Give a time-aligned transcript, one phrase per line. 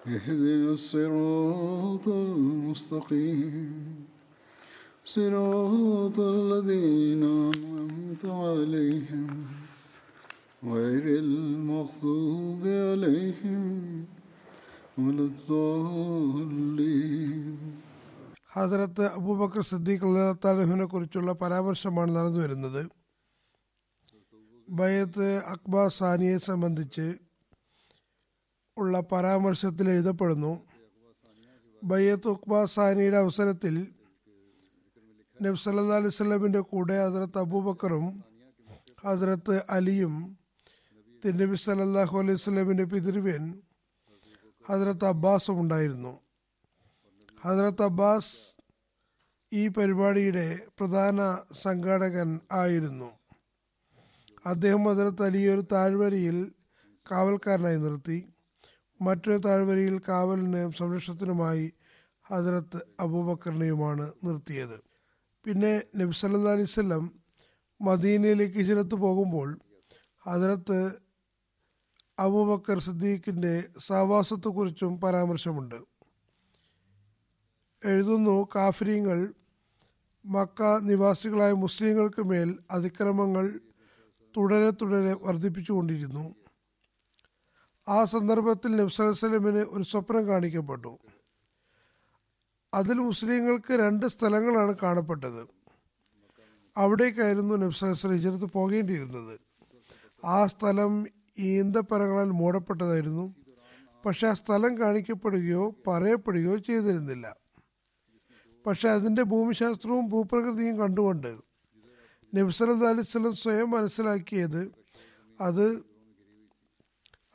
[0.00, 3.54] اهدنا الصراط المستقيم
[5.06, 9.26] صراط الذين أنعمت عليهم
[10.64, 13.64] غير المغضوب عليهم
[14.98, 15.24] ولا
[16.46, 17.56] الضالين
[18.50, 22.82] ഹജറത്ത് അബൂബക്കർ സിദ്ദീഖ് അള്ളാഹുവിനെ കുറിച്ചുള്ള പരാമർശമാണ് നടന്നു വരുന്നത്
[24.68, 27.06] ബയത്ത് അക്ബർ സാനിയെ സംബന്ധിച്ച്
[28.81, 30.59] ഉള്ള പരാമർശത്തിൽ എഴുതപ്പെടുന്നു.
[31.83, 33.87] ബയ്യത്ത് ഉഖ്ബ സാനിയുടെ അവസരത്തിൽ
[35.41, 38.23] നബ്സല്ലാ അലൈഹി സ്വലമിന്റെ കൂടെ ഹസ്രത്ത് അബൂബക്കറും
[39.05, 40.37] ഹസ്രത്ത് അലിയും
[41.25, 43.61] തിരുനബി സല്ലാഹു അലൈഹി സ്വലമിന്റെ പിതൃവ്യൻ
[44.69, 46.19] ഹജറത്ത് അബ്ബാസും ഉണ്ടായിരുന്നു.
[47.41, 48.33] ഹജറത്ത് അബ്ബാസ്
[49.53, 53.09] ഈ പരിപാടിയുടെ പ്രധാന സംഘാടകൻ ആയിരുന്നു.
[54.45, 56.51] അദ്ദേഹം ഹജറത്ത് അലിയെ ഒരു താഴ്വരയിൽ
[57.11, 58.30] കാവൽക്കാരനായി നിർത്തി.
[59.01, 61.73] മറ്റൊരു താഴ്വരയിൽ കാവലിനെയും സംരക്ഷണത്തിനുമായി
[62.29, 64.83] ഹജറത്ത് അബൂബക്കറിനെയുമാണ് നിർത്തിയത്.
[65.45, 67.11] പിന്നെ നബി സല്ലാ അലൈവല്ലം
[67.81, 69.59] മദീനയിലേക്ക് ചിലത്ത് പോകുമ്പോൾ
[70.27, 70.91] ഹജറത്ത്
[72.19, 75.79] അബൂബക്കർ സിദ്ദീഖിന്റെ സഹവാസത്തെക്കുറിച്ചും പരാമർശമുണ്ട്.
[77.85, 79.33] എഴുതുന്നു കാഫര്യങ്ങൾ
[80.25, 83.59] മക്ക നിവാസികളായ മുസ്ലിങ്ങൾക്ക് മേൽ അതിക്രമങ്ങൾ
[84.37, 86.35] തുടരെ തുടരെ വർദ്ധിപ്പിച്ചുകൊണ്ടിരുന്നു.
[87.91, 90.97] ആ സന്ദർഭത്തിൽ നബ്സലമിന് ഒരു സ്വപ്നം കാണിക്കപ്പെട്ടു.
[92.73, 95.47] അതിൽ മുസ്ലിങ്ങൾക്ക് രണ്ട് സ്ഥലങ്ങളാണ് കാണപ്പെട്ടത്.
[96.77, 99.39] അവിടേക്കായിരുന്നു നബ്സലം ഹിജറത്ത് പോകേണ്ടിയിരുന്നത്.
[100.25, 101.07] ആ സ്ഥലം
[101.39, 103.35] ഈന്തപ്പരങ്ങളാൽ മൂടപ്പെട്ടതായിരുന്നു.
[104.05, 107.35] പക്ഷെ ആ സ്ഥലം കാണിക്കപ്പെടുകയോ പറയപ്പെടുകയോ ചെയ്തിരുന്നില്ല.
[108.65, 111.37] പക്ഷെ അതിന്റെ ഭൂമിശാസ്ത്രവും ഭൂപ്രകൃതിയും കണ്ടുകൊണ്ട്
[112.35, 114.71] നബ്സലത് അലിസ്ലം സ്വയം മനസ്സിലാക്കിയത്
[115.41, 115.90] അത്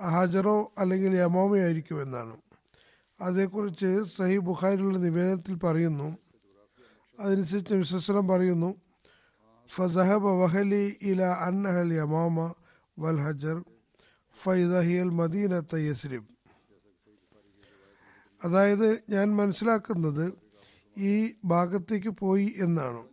[0.01, 2.37] ഹജറോ അല്ലെങ്കിൽ യമാമയോ ആയിരിക്കുമെന്നാണ്.
[3.21, 6.19] അതേക്കുറിച്ച് സഹി ബുഖാരിയുടെ നിവേദനത്തിൽ പറയുന്നു.
[7.21, 8.75] അതനുസരിച്ച് വിശ്വസനം പറയുന്നു
[9.75, 12.55] ഫസഹബ വഹലി ഇല അന്നഹൽ യമാമ
[12.99, 13.65] വൽ ഹജർ
[14.43, 16.37] ഫൈദഹിയൽ മദീന തയ്യസ്രിബ്
[18.45, 20.33] അതായത് ഞാൻ മനസ്സിലാക്കുന്നത്
[20.99, 23.05] ഈ ഭാഗത്തേക്ക് പോയി എന്നാണ്.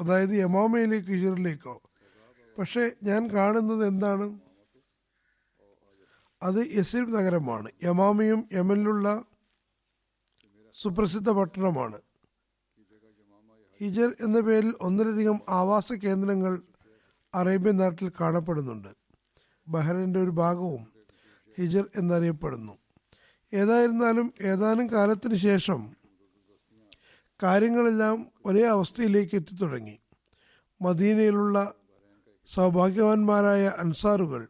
[0.00, 1.82] അതായത് യമാമയിലേക്ക് ഹിജറിലേക്കോ.
[2.58, 4.47] പക്ഷേ ഞാൻ കാണുന്നത് എന്താണ്?
[6.42, 7.70] അത് യസിർ നഗരമാണ്.
[7.84, 9.24] യമാമയും യമനിലുള്ള
[10.74, 12.00] സുപ്രസിദ്ധ പട്ടണമാണ്.
[13.80, 16.62] ഹിജർ എന്ന പേരിൽ ഒന്നിലധികം ആവാസ കേന്ദ്രങ്ങൾ
[17.34, 18.88] അറേബ്യൻ നാട്ടിൽ കാണപ്പെടുന്നുണ്ട്.
[19.68, 20.86] ബഹ്റൈന്റെ ഒരു ഭാഗവും
[21.58, 22.78] ഹിജർ എന്നറിയപ്പെടുന്നു.
[23.52, 25.96] ഏതായിരുന്നാലും ഏതാനും കാലത്തിന് ശേഷം
[27.42, 29.98] കാര്യങ്ങളെല്ലാം ഒരേ അവസ്ഥയിലേക്ക് എത്തിത്തുടങ്ങി.
[30.82, 31.74] മദീനയിലുള്ള
[32.54, 34.48] സൗഭാഗ്യവാന്മാരായ അൻസാറുകൾ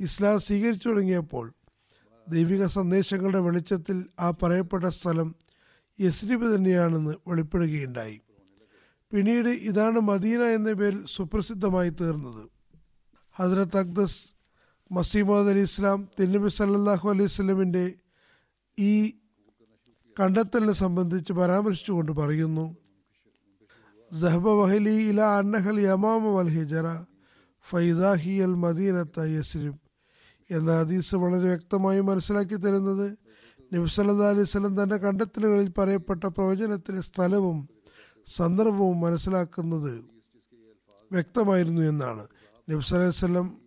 [0.00, 1.46] ഇസ്ലാം സ്വീകരിച്ചു തുടങ്ങിയപ്പോൾ
[2.28, 5.34] ദൈവിക സന്ദേശങ്ങളുടെ വെളിച്ചത്തിൽ ആ പറയപ്പെട്ട സ്ഥലം
[6.00, 8.20] യസ്രിബ് തന്നെയാണെന്ന് വെളിപ്പെടുകയുണ്ടായി.
[9.12, 12.44] പിന്നീട് ഇതാണ് മദീന എന്ന പേരിൽ സുപ്രസിദ്ധമായി തീർന്നത്.
[13.36, 14.20] ഹസ്രത്ത് അക്ദസ്
[14.92, 17.84] മസീമദ് അലി ഇസ്ലാം തിരുനബി സല്ലാഹു അലൈഹി സ്വലമിന്റെ
[18.78, 18.92] ഈ
[20.20, 22.76] കണ്ടെത്തലിനെ സംബന്ധിച്ച് പരാമർശിച്ചുകൊണ്ട് പറയുന്നു
[24.10, 26.88] സഹബ വഹലി ഇല അന്നഹൽ യമാമ വൽ ഹിജറ
[27.66, 29.83] ഫൈദാഹി അൽ മദീനത്ത യസ്രിബ്.
[30.50, 33.18] എന്ന ഹദീസ് വളരെ വ്യക്തമായി മനസ്സിലാക്കി തരുന്നത്
[33.74, 37.68] നബ്സല്ലാ അലൈഹി സ്വലം തന്റെ കണ്ടെത്തലുകളിൽ പറയപ്പെട്ട പ്രവചനത്തിലെ സ്ഥലവും
[38.26, 40.04] സന്ദർഭവും മനസ്സിലാക്കുന്നത്
[41.12, 42.28] വ്യക്തമായിരുന്നു എന്നാണ്.
[42.70, 43.60] നബ്സലം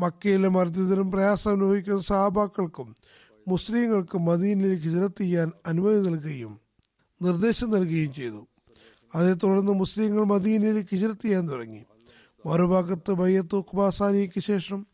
[0.00, 2.96] മക്കയിലെ മർദ്ദിതരും പ്രയാസം അനുഭവിക്കുന്ന സഹാബാക്കൾക്കും
[3.48, 6.60] മുസ്ലിങ്ങൾക്കും മദീനിലേക്ക് ഹിജറത്ത് ചെയ്യാൻ അനുമതി നൽകുകയും
[7.22, 8.46] നിർദ്ദേശം നൽകുകയും ചെയ്തു.
[9.14, 11.84] അതേ തുടർന്ന് മുസ്ലിങ്ങൾ മദീനയിലേക്ക് ഹിജറത്ത് ചെയ്യാൻ തുടങ്ങി.
[12.46, 14.86] മറുഭാഗത്ത് ബയ്യത്ത് ഉഖ്ബാസാനിക്ക് ശേഷം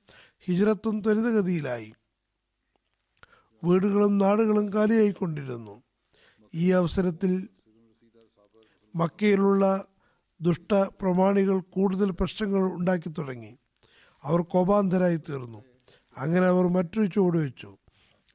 [0.48, 1.92] ഹിജ്റത്തും ത്വരിതഗതിയിലായി.
[3.64, 5.82] വീടുകളും നാടുകളും കാലിയായിക്കൊണ്ടിരുന്നു.
[6.54, 7.48] ഈ അവസരത്തിൽ
[8.96, 9.84] മക്കയിലുള്ള
[10.40, 13.58] ദുഷ്ട പ്രമാണികൾ കൂടുതൽ പ്രശ്നങ്ങൾ ഉണ്ടാക്കി തുടങ്ങി.
[14.22, 15.64] അവർ കോപാന്തരായി തീർന്നു.
[16.18, 17.76] അങ്ങനെ അവർ മറ്റൊരു ചുവട് വെച്ചു.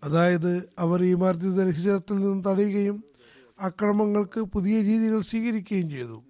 [0.04, 3.04] അതായത് അവർ ഈ മാർജിത ഹിജറത്തിൽ നിന്ന് തടയുകയും
[3.62, 6.24] അക്രമങ്ങൾക്ക് പുതിയ രീതികൾ സ്വീകരിക്കുകയും ചെയ്തു.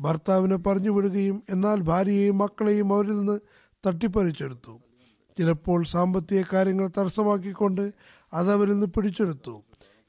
[0.00, 3.40] ഭർത്താവിനെ പറഞ്ഞു വിടുകയും എന്നാൽ ഭാര്യയെയും മക്കളെയും അവരിൽ നിന്ന്
[3.86, 4.80] തട്ടിപ്പറിച്ചെടുത്തു.
[5.38, 7.92] ചിലപ്പോൾ സാമ്പത്തിക കാര്യങ്ങൾ തടസ്സമാക്കിക്കൊണ്ട്
[8.34, 9.62] അത് അവരിൽ നിന്ന് പിടിച്ചെടുത്തു.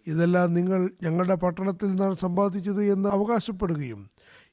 [0.08, 4.10] ഇതെല്ലാം നിങ്ങൾ ഞങ്ങളുടെ പട്ടണത്തിൽ നിന്നാണ് സമ്പാദിച്ചത് എന്ന് അവകാശപ്പെടുകയും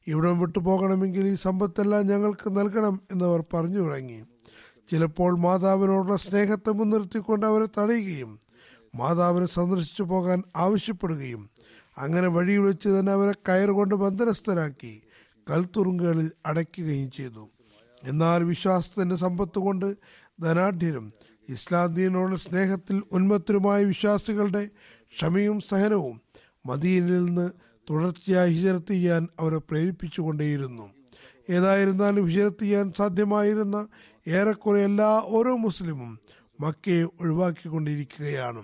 [0.06, 4.22] ഇവിടം വിട്ടു പോകണമെങ്കിൽ ഈ സമ്പത്തെല്ലാം ഞങ്ങൾക്ക് നൽകണം എന്നവർ പറഞ്ഞു തുടങ്ങി.
[4.90, 8.40] ചിലപ്പോൾ മാതാവിനോടുള്ള സ്നേഹത്തെ മുൻനിർത്തിക്കൊണ്ട് അവരെ തടയുകയും
[8.94, 11.50] മാതാവിനെ സന്ദർശിച്ചു പോകാൻ ആവശ്യപ്പെടുകയും
[11.98, 15.02] അങ്ങനെ വഴി വെച്ച് തന്നെ അവരെ കയറുകൊണ്ട് ബന്ധനസ്ഥരാക്കി
[15.50, 17.48] കൽത്തുറുങ്കുകളിൽ അടയ്ക്കുകയും ചെയ്തു.
[18.04, 19.96] എന്നാൽ വിശ്വാസത്തിന്റെ സമ്പത്ത് കൊണ്ട്
[20.42, 21.12] ധനാഢ്യരും
[21.48, 24.68] ഇസ്ലാദീനോട് സ്നേഹത്തിൽ ഉന്മത്തരുമായ വിശ്വാസികളുടെ
[25.14, 26.20] ക്ഷമയും സഹനവും
[26.66, 27.50] മദീനിൽ നിന്ന്
[27.90, 30.90] തുടർച്ചയായി ഹിജറത്ത് ചെയ്യാൻ അവരെ പ്രേരിപ്പിച്ചുകൊണ്ടേയിരുന്നു.
[31.50, 33.88] ഏതായിരുന്നാലും ഹിജറത്ത് ചെയ്യാൻ സാധ്യമായിരുന്ന
[34.28, 36.20] ഏറെക്കുറെ എല്ലാ ഓരോ മുസ്ലിമും
[36.60, 38.62] മക്കയെ ഒഴിവാക്കിക്കൊണ്ടിരിക്കുകയാണ്.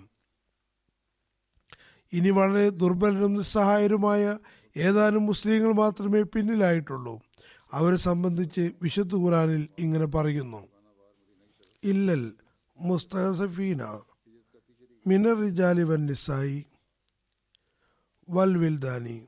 [2.13, 4.39] ഇനി വളരെ ദുർബലരും നിസ്സഹായരുമായ
[4.77, 7.21] ഏതാനും മുസ്ലിങ്ങൾ മാത്രമേ പിന്നിലായിട്ടുള്ളൂ.
[7.73, 10.78] അവരെ സംബന്ധിച്ച് വിശുദ്ധ ഖുറാനിൽ ഇങ്ങനെ പറയുന്നു.
[11.85, 12.33] ഇല്ലൽ
[12.79, 13.83] മുസ്തഹസഫീന
[15.07, 16.65] മിനർ റിജാലി വൻ നിസായി
[18.31, 19.19] വൽ വിൽദാനി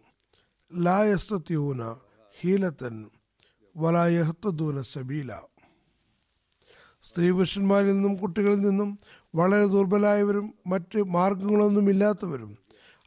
[0.72, 1.94] ലായസ്തൂന
[2.40, 3.08] ഹീലത്തൻ
[3.76, 5.32] വലായഹത്തൂന സബീല
[7.02, 8.98] സ്ത്രീ പുരുഷന്മാരിൽ നിന്നും കുട്ടികളിൽ നിന്നും
[9.34, 12.58] വളരെ ദുർബലായവരും മറ്റ് മാർഗങ്ങളൊന്നുമില്ലാത്തവരും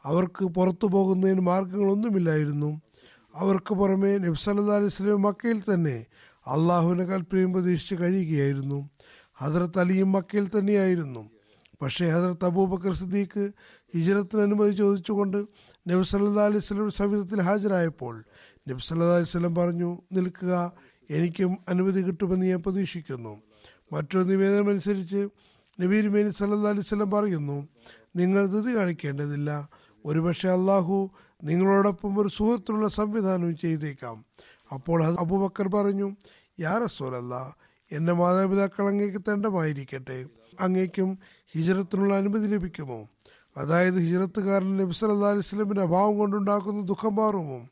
[0.02, 2.80] അവർക്ക് പുറത്തു പോകുന്നതിന് മാർഗങ്ങളൊന്നുമില്ലായിരുന്നു.
[3.34, 6.06] അവർക്ക് പുറമെ നബ്സല്ലാ അലിസ്ലം മക്കയിൽ തന്നെ
[6.46, 8.88] അള്ളാഹുവിനെ കൽപ്പനയും പ്രതീക്ഷിച്ച് കഴിയുകയായിരുന്നു.
[9.40, 11.22] ഹജറത്ത് അലിയും മക്കയിൽ തന്നെയായിരുന്നു.
[11.82, 13.44] പക്ഷേ ഹജറത്ത് അബൂബക്കർ സിദ്ദീഖ്
[13.94, 15.36] ഹിജറത്തിന് അനുമതി ചോദിച്ചുകൊണ്ട്
[15.88, 18.14] നബി സല്ലാ അലൈഹി സ്വലം സവിധത്തിൽ ഹാജരായപ്പോൾ
[18.68, 20.72] നബി സല്ലാ അലൈഹി സ്വലം പറഞ്ഞു നിൽക്കുക
[21.10, 23.32] എനിക്കും അനുമതി കിട്ടുമെന്ന് ഞാൻ പ്രതീക്ഷിക്കുന്നു.
[23.92, 25.28] മറ്റൊരു നിവേദനമനുസരിച്ച്
[25.80, 27.68] നബീർ മേനി സല്ലാ അലൈഹി സ്വലം പറയുന്നു
[28.16, 29.68] നിങ്ങൾ ധൃതി കാണിക്കേണ്ടതില്ല.
[30.04, 31.10] ഒരുപക്ഷെ അള്ളാഹു
[31.44, 34.24] നിങ്ങളോടൊപ്പം ഒരു സുഹൃത്തുള്ള സംവിധാനം ചെയ്തേക്കാം.
[34.72, 36.08] അപ്പോൾ അബൂബക്കർ പറഞ്ഞു
[36.60, 37.34] യാ റസൂലല്ല
[37.92, 40.26] എന്റെ മാതാപിതാക്കൾ അങ്ങേക്ക് തണ്ടമായിരിക്കട്ടെ
[40.60, 41.18] അങ്ങേക്കും
[41.52, 43.08] ഹിജറത്തിനുള്ള അനുമതി ലഭിക്കുമോ?
[43.56, 47.68] അതായത് ഹിജറത്തുകാരൻ നബി സല്ലാ അലൈഹി സ്വലമിന്റെ അഭാവം കൊണ്ടുണ്ടാക്കുന്ന ദുഃഖം മാറുമോ?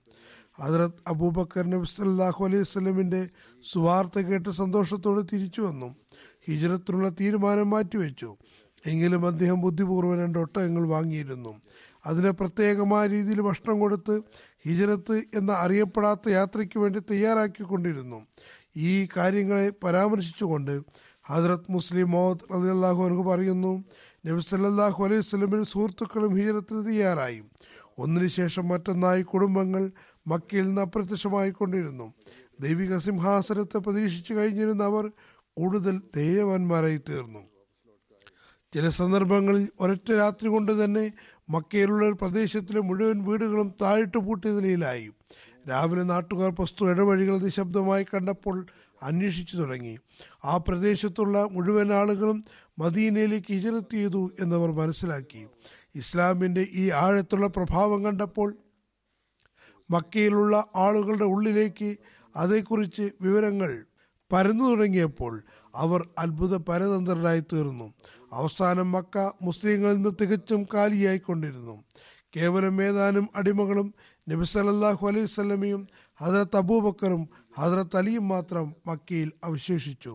[0.62, 3.28] ഹജറത് അബൂബക്കർ നബി സല്ലാഹു അലൈഹി സ്വലമിന്റെ
[3.72, 5.94] സുവാർത്ത കേട്ട് സന്തോഷത്തോടെ തിരിച്ചു വന്നു.
[6.46, 8.36] ഹിജറത്തിനുള്ള തീരുമാനം മാറ്റിവെച്ചു.
[8.86, 11.60] എങ്കിലും അദ്ദേഹം ബുദ്ധിപൂർവം രണ്ട് ഒട്ടകങ്ങൾ വാങ്ങിയിരുന്നു.
[12.06, 14.20] അതിനെ പ്രത്യേകമായ രീതിയിൽ ഭക്ഷണം കൊടുത്ത്
[14.68, 18.26] ഹിജറത്ത് എന്ന അറിയപ്പെടാത്ത യാത്രയ്ക്ക് വേണ്ടി തയ്യാറാക്കിക്കൊണ്ടിരുന്നു.
[18.76, 20.80] ഈ കാര്യങ്ങളെ പരാമർശിച്ചുകൊണ്ട്
[21.28, 23.84] ഹജറത് മുസ്ലിം മോഹദ് അലി അള്ളാഹു പറയുന്നു
[24.26, 27.42] നബി സല്ലാഹു അലൈഹി സ്വലമിന് സുഹൃത്തുക്കളും ഹീരത്തിന് തയ്യാറായി.
[27.98, 29.90] ഒന്നിനു ശേഷം മറ്റൊന്നായി കുടുംബങ്ങൾ
[30.26, 32.14] മക്കയിൽ നിന്ന് അപ്രത്യക്ഷമായിക്കൊണ്ടിരുന്നു
[32.60, 35.10] ദൈവിക സിംഹാസനത്തെ പ്രതീക്ഷിച്ചു കഴിഞ്ഞിരുന്ന അവർ
[35.56, 37.38] കൂടുതൽ ധൈര്യവാന്മാരായി തീർന്നു.
[38.74, 41.12] ചില സന്ദർഭങ്ങളിൽ ഒരൊറ്റ രാത്രി കൊണ്ട് തന്നെ
[41.50, 45.10] മക്കയിലുള്ള ഒരു പ്രദേശത്തിലെ മുഴുവൻ വീടുകളും താഴിട്ട് പൂട്ടിയ നിലയിലായി.
[45.68, 48.66] രാവിലെ നാട്ടുകാർ വസ്തു ഇടവഴികൾ നിശബ്ദമായി കണ്ടപ്പോൾ
[49.02, 49.98] അന്വേഷിച്ചു തുടങ്ങി.
[50.44, 52.44] ആ പ്രദേശത്തുള്ള മുഴുവൻ ആളുകളും
[52.78, 55.46] മദീനയിലേക്ക് ഹിജറത്ത് ചെയ്തു എന്നവർ മനസ്സിലാക്കി.
[55.94, 58.56] ഇസ്ലാമിന്റെ ഈ ആഴത്തുള്ള പ്രഭാവം കണ്ടപ്പോൾ
[59.90, 61.96] മക്കയിലുള്ള ആളുകളുടെ ഉള്ളിലേക്ക്
[62.36, 63.84] അതേക്കുറിച്ച് വിവരങ്ങൾ
[64.32, 65.42] പരന്നു തുടങ്ങിയപ്പോൾ
[65.76, 67.94] അവർ അത്ഭുത പരതന്ത്രരായി തീർന്നു.
[68.32, 71.84] അവസാനം മക്ക മുസ്ലിങ്ങളിൽ നിന്ന് തികച്ചും കാലിയായിക്കൊണ്ടിരുന്നു.
[72.36, 73.94] കേവലം ഏതാനും അടിമകളും
[74.30, 75.80] നബി സലല്ലാഹു അലൈഹി സ്വലമിയും
[76.20, 77.22] ഹജറത്ത് അബൂബക്കറും
[77.58, 80.12] ഹജറത്ത് അലിയും മാത്രം മക്കയിൽ അവശേഷിച്ചു.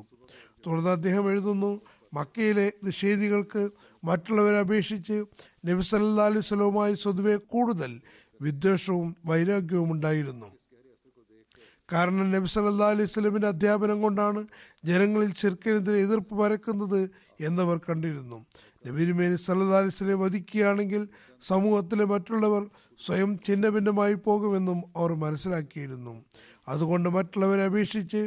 [0.66, 1.72] തുടർന്ന് അദ്ദേഹം എഴുതുന്നു
[2.14, 3.64] മക്കയിലെ നിഷേധികൾക്ക്
[4.04, 5.18] മറ്റുള്ളവരെ അപേക്ഷിച്ച്
[5.70, 7.92] നബി സല്ലാ അലൈഹി സ്വലവുമായി സ്വതുവെ കൂടുതൽ
[8.42, 10.50] വിദ്വേഷവും വൈരാഗ്യവും ഉണ്ടായിരുന്നു.
[11.92, 14.42] കാരണം നബി സല്ലാ അലൈഹി സ്വലമിന്റെ അധ്യാപനം കൊണ്ടാണ്
[14.90, 17.00] ജനങ്ങളിൽ ചെറുക്കിനെതിരെ എതിർപ്പ് പരക്കുന്നത്
[17.48, 18.38] എന്നവർ കണ്ടിരുന്നു.
[18.86, 21.04] നബിരുമേനി സല്ലാ അലൈഹി സ്വലം വധിക്കുകയാണെങ്കിൽ
[21.42, 22.64] സമൂഹത്തിലെ മറ്റുള്ളവർ
[23.06, 26.14] സ്വയം ഛിന്നഭിന്നമായി പോകുമെന്നും അവർ മനസ്സിലാക്കിയിരുന്നു.
[26.68, 28.22] അതുകൊണ്ട് മറ്റുള്ളവരെ അപേക്ഷിച്ച്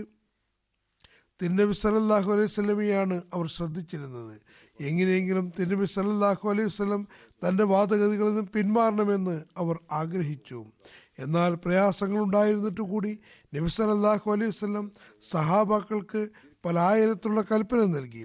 [1.40, 4.35] തിരുനബി സലല്ലാഹു അലൈഹി സ്വലമിയാണ് അവർ ശ്രദ്ധിച്ചിരുന്നത്.
[4.80, 7.02] എങ്ങനെയെങ്കിലും തിരുനബി സലല്ലാഹു അലൈഹി സ്വലം
[7.42, 10.59] തന്റെ വാദഗതികളിൽ നിന്നും പിന്മാറണമെന്ന് അവർ ആഗ്രഹിച്ചു.
[11.19, 13.12] എന്നാൽ പ്രയാസങ്ങൾ ഉണ്ടായിരുന്നിട്ട് കൂടി
[13.54, 14.87] നബി സലല്ലാഹു അലൈഹി സ്വലം
[15.30, 16.23] സഹാബാക്കൾക്ക്
[16.64, 18.25] പലായിരത്തിലുള്ള കൽപ്പന നൽകി.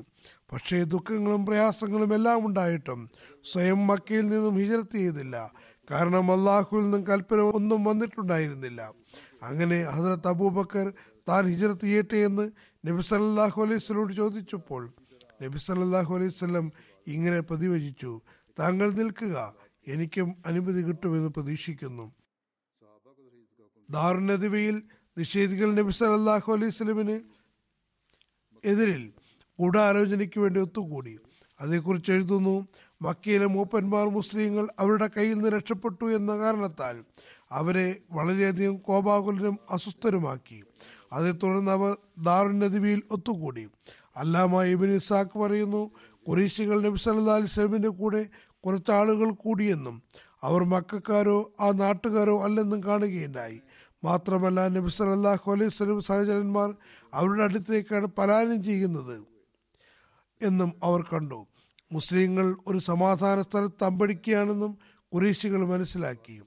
[0.51, 2.99] പക്ഷേ ദുഃഖങ്ങളും പ്രയാസങ്ങളും എല്ലാം ഉണ്ടായിട്ടും
[3.51, 5.53] സ്വയം മക്കയിൽ നിന്നും ഹിജറത്ത് ചെയ്തില്ല.
[5.91, 8.81] കാരണം അള്ളാഹുവിൽ നിന്നും കൽപ്പന ഒന്നും വന്നിട്ടുണ്ടായിരുന്നില്ല.
[9.43, 10.93] അങ്ങനെ ഹസരത്ത് അബൂബക്കർ
[11.29, 12.45] താൻ ഹിജറത്ത് ചെയ്യട്ടെ എന്ന്
[12.87, 14.83] നബി സല്ലാഹു അലൈഹി സ്വലോട് ചോദിച്ചപ്പോൾ
[15.41, 16.71] നബി സല്ലാഹു അലൈഹി സ്വലം
[17.07, 18.21] ഇങ്ങനെ പ്രതിവചിച്ചു
[18.59, 19.37] താങ്കൾ നിൽക്കുക
[19.87, 22.05] എനിക്കും അനുമതി കിട്ടുമെന്ന് പ്രതീക്ഷിക്കുന്നു.
[23.89, 24.77] ദാറുനദിവയിൽ
[25.17, 27.19] നിഷേധികൾ നബി സല്ലല്ലാഹു അലൈഹി
[28.63, 29.03] എതിരിൽ
[29.59, 31.19] ഗൂഢാലോചനയ്ക്ക് വേണ്ടി ഒത്തുകൂടി.
[31.62, 32.67] അതേക്കുറിച്ച് എഴുതുന്നു
[33.01, 37.03] മക്കയിലെ മൂപ്പന്മാർ മുസ്ലിങ്ങൾ അവരുടെ കയ്യിൽ നിന്ന് രക്ഷപ്പെട്ടു എന്ന കാരണത്താൽ
[37.51, 40.63] അവരെ വളരെയധികം കോപാകുലരും അസ്വസ്ഥരുമാക്കി.
[41.13, 43.67] അതേ തുടർന്ന് അവർ ദാറുനദിവിയിൽ ഒത്തുകൂടി.
[44.17, 45.91] അല്ലാമ ഇബിൻ ഇസാഖ് പറയുന്നു
[46.27, 48.29] കുറേശികൾ നബി സല്ലല്ലാഹു അലൈഹി വസല്ലമിന്റെ കൂടെ
[48.65, 50.03] കുറച്ച് ആളുകൾ കൂടിയെന്നും
[50.43, 53.62] അവർ മക്കാരോ ആ നാട്ടുകാരോ അല്ലെന്നും കാണുകയുണ്ടായി.
[54.03, 56.75] മാത്രമല്ല നബി സല്ലല്ലാഹു അലൈഹി സ്വലം സഹചരന്മാർ
[57.13, 59.35] അവരുടെ അടുത്തേക്കാണ് പലായനം ചെയ്യുന്നത്.
[60.42, 61.48] എന്നും അവർ കണ്ടു.
[61.92, 64.77] മുസ്ലിങ്ങൾ ഒരു സമാധാന സ്ഥലത്ത് തമ്പടിക്കുകയാണെന്നും
[65.13, 66.42] കുറേശികൾ മനസ്സിലാക്കി.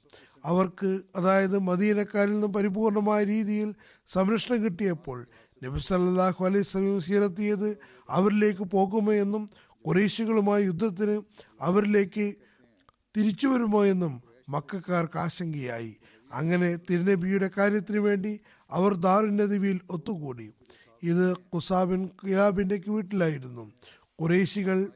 [0.44, 3.74] അവർക്ക് അതായത് മദീനക്കാരിൽ നിന്നും പരിപൂർണമായ രീതിയിൽ
[4.08, 5.26] സംരക്ഷണം കിട്ടിയപ്പോൾ
[5.64, 7.76] നബി സല്ലാഹു അലൈഹി വസല്ലം സീറത്തിയത്
[8.10, 9.50] അവരിലേക്ക് പോകുമോ എന്നും
[9.86, 11.22] കുറേശികളുമായി യുദ്ധത്തിന്
[11.60, 12.34] അവരിലേക്ക്
[13.16, 15.96] തിരിച്ചു വരുമോ എന്നും മക്കാർക്ക് ആശങ്കയായി.
[16.32, 18.40] അങ്ങനെ തിരുനബിയുടെ കാര്യത്തിന് വേണ്ടി
[18.70, 20.52] അവർ ദാറുന്നദിവിയിൽ ഒത്തുകൂടി.
[21.02, 23.72] ഇത് കുസാബിൻ കിലാബിന്റെ വീട്ടിലായിരുന്നു
[24.20, 24.88] കുറേശികൾ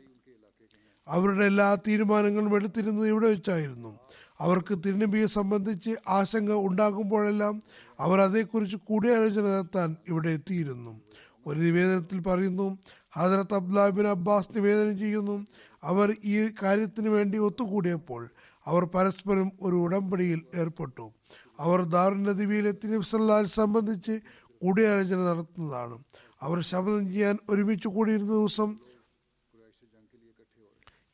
[1.09, 3.99] അവരുടെ എല്ലാ തീരുമാനങ്ങളും എടുത്തിരുന്നത് ഇവിടെ വെച്ചായിരുന്നു.
[4.39, 7.63] അവർക്ക് തിരുനബിയെ സംബന്ധിച്ച് ആശങ്ക ഉണ്ടാകുമ്പോഴെല്ലാം
[8.01, 11.01] അവർ അതേക്കുറിച്ച് കൂടിയാലോചന നടത്താൻ ഇവിടെ എത്തിയിരുന്നു.
[11.47, 12.79] ഒരു നിവേദനത്തിൽ പറയുന്നു
[13.13, 15.47] ഹജറത്ത് അബ്ദുലാബിൻ അബ്ബാസ് നിവേദനം ചെയ്യുന്നു.
[15.83, 18.31] അവർ ഈ കാര്യത്തിന് വേണ്ടി ഒത്തുകൂടിയപ്പോൾ
[18.67, 21.13] അവർ പരസ്പരം ഒരു ഉടമ്പടിയിൽ ഏർപ്പെട്ടു.
[21.61, 24.21] അവർ ദാറുനദിവിയിലെത്തി നബ്സല്ലാൽ സംബന്ധിച്ച്
[24.63, 26.05] കൂടിയാലോചന നടത്തുന്നതാണ്.
[26.41, 28.79] അവർ ശബ്ദം ചെയ്യാൻ ഒരുമിച്ച് കൂടിയിരുന്ന ദിവസം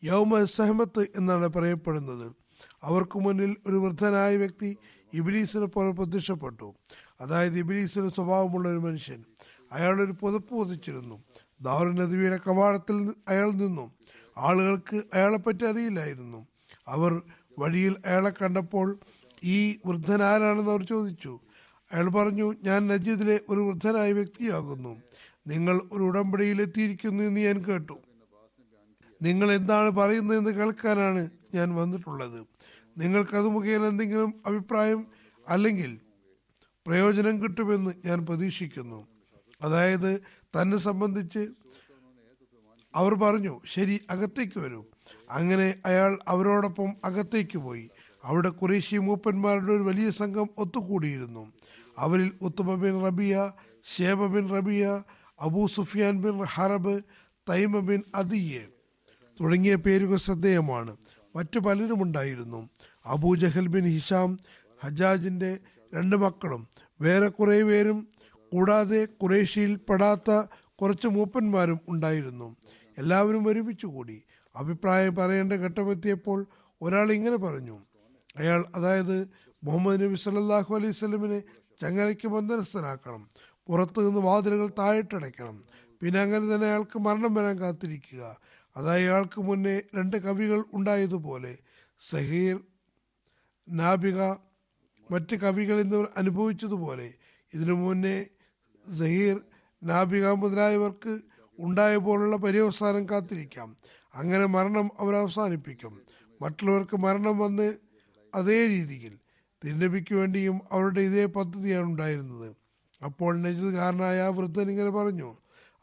[0.04, 2.32] യൗമ സഹമത്ത് എന്നാണ് പറയപ്പെടുന്നത്.
[2.82, 4.76] അവർക്ക് മുന്നിൽ ഒരു വൃദ്ധനായ വ്യക്തി
[5.14, 6.74] ഇബിലീസിനെ പോലെ പ്രത്യക്ഷപ്പെട്ടു.
[7.20, 9.24] അതായത് ഇബിലീസിന് സ്വഭാവമുള്ള ഒരു മനുഷ്യൻ.
[9.72, 11.22] അയാൾ ഒരു പുതപ്പ് പൊതിച്ചിരുന്നു
[11.60, 13.92] ദാറു നദിയുടെ കവാടത്തിൽ അയാൾ നിന്നു.
[14.38, 16.46] ആളുകൾക്ക് അയാളെപ്പറ്റി അറിയില്ലായിരുന്നു.
[16.86, 17.22] അവർ
[17.58, 18.98] വഴിയിൽ അയാളെ കണ്ടപ്പോൾ
[19.44, 21.40] ഈ വൃദ്ധൻ ആരാണെന്ന് അവർ ചോദിച്ചു.
[21.92, 25.02] അയാൾ പറഞ്ഞു ഞാൻ നജീദിലെ ഒരു വൃദ്ധനായ വ്യക്തിയാകുന്നു.
[25.46, 27.98] നിങ്ങൾ ഒരു ഉടമ്പടിയിൽ എത്തിയിരിക്കുന്നു എന്ന് ഞാൻ കേട്ടു.
[29.22, 32.46] നിങ്ങൾ എന്താണ് പറയുന്നതെന്ന് കേൾക്കാനാണ് ഞാൻ വന്നിട്ടുള്ളത്.
[32.98, 35.06] നിങ്ങൾക്കത് മുഖേന എന്തെങ്കിലും അഭിപ്രായം
[35.48, 36.00] അല്ലെങ്കിൽ
[36.86, 39.06] പ്രയോജനം കിട്ടുമെന്ന് ഞാൻ പ്രതീക്ഷിക്കുന്നു.
[39.62, 40.20] അതായത്
[40.60, 41.48] തന്നെ സംബന്ധിച്ച്
[42.94, 44.84] അവർ പറഞ്ഞു ശരി അകത്തേക്ക് വരൂ.
[45.30, 47.90] അങ്ങനെ അയാൾ അവരോടൊപ്പം അകത്തേക്ക് പോയി.
[48.24, 51.52] അവിടെ കുറേശ്ശി മൂപ്പന്മാരുടെ ഒരു വലിയ സംഘം ഒത്തുകൂടിയിരുന്നു.
[51.98, 53.52] അവരിൽ Utbah bin Rabia
[53.96, 55.02] Shaiba bin Rabia
[55.40, 57.00] Abu Sufyan bin Harb
[57.48, 58.64] Tuaima bin അദിയെ
[59.40, 60.96] തുടങ്ങിയ പേരുകൾ ശ്രദ്ധേയമാണ്.
[61.36, 62.68] മറ്റു പലരും ഉണ്ടായിരുന്നു.
[63.06, 64.38] അബൂ ജഹൽ ബിൻ ഹിഷാം
[64.80, 65.58] ഹജാജിന്റെ
[65.94, 66.68] രണ്ട് മക്കളും.
[67.00, 68.08] വേറെ കുറേ പേരും
[68.52, 70.42] കൂടാതെ കുറേഷ്യയിൽ പെടാത്ത
[70.80, 72.56] കുറച്ച് മൂപ്പന്മാരും ഉണ്ടായിരുന്നു.
[72.98, 74.22] എല്ലാവരും ഒരുമിച്ച് കൂടി.
[74.56, 76.46] അഭിപ്രായം പറയേണ്ട ഘട്ടമെത്തിയപ്പോൾ
[76.82, 77.78] ഒരാൾ ഇങ്ങനെ പറഞ്ഞു.
[78.36, 79.28] അയാൾ അതായത്
[79.64, 81.42] മുഹമ്മദ് നബി സല്ലാഹു അലൈഹി സ്വലമിനെ
[81.80, 83.28] ചങ്ങലയ്ക്ക് ബന്ധനസ്ഥനാക്കണം.
[83.66, 85.62] പുറത്തു നിന്ന് വാതിലുകൾ താഴിട്ടടയ്ക്കണം
[86.00, 88.36] പിന്നെ അങ്ങനെ തന്നെ അയാൾക്ക് മരണം വരാൻ കാത്തിരിക്കുക.
[88.76, 91.58] അതായത് അയാൾക്ക് മുന്നേ രണ്ട് കവികൾ ഉണ്ടായതുപോലെ.
[92.00, 92.60] സഹീർ
[93.68, 94.22] നാബിക
[95.10, 97.14] മറ്റ് കവികൾ എന്നിവർ അനുഭവിച്ചതുപോലെ.
[97.54, 98.26] ഇതിനു മുന്നേ
[98.98, 99.40] സഹീർ
[99.82, 101.20] നാബിക മുതലായവർക്ക്
[101.58, 103.76] ഉണ്ടായ പോലുള്ള പര്യവസാനം കാത്തിരിക്കാം.
[104.14, 106.02] അങ്ങനെ മരണം അവരവസാനിപ്പിക്കും.
[106.42, 107.74] മറ്റുള്ളവർക്ക് മരണം വന്ന്
[108.34, 109.18] അതേ രീതിയിൽ.
[109.62, 112.48] തിരുനബിക്ക് വേണ്ടിയും അവരുടെ ഇതേ പദ്ധതിയാണ് ഉണ്ടായിരുന്നത്.
[113.02, 115.28] അപ്പോൾ നജിദ്കാരനായ ആ വൃദ്ധൻ ഇങ്ങനെ പറഞ്ഞു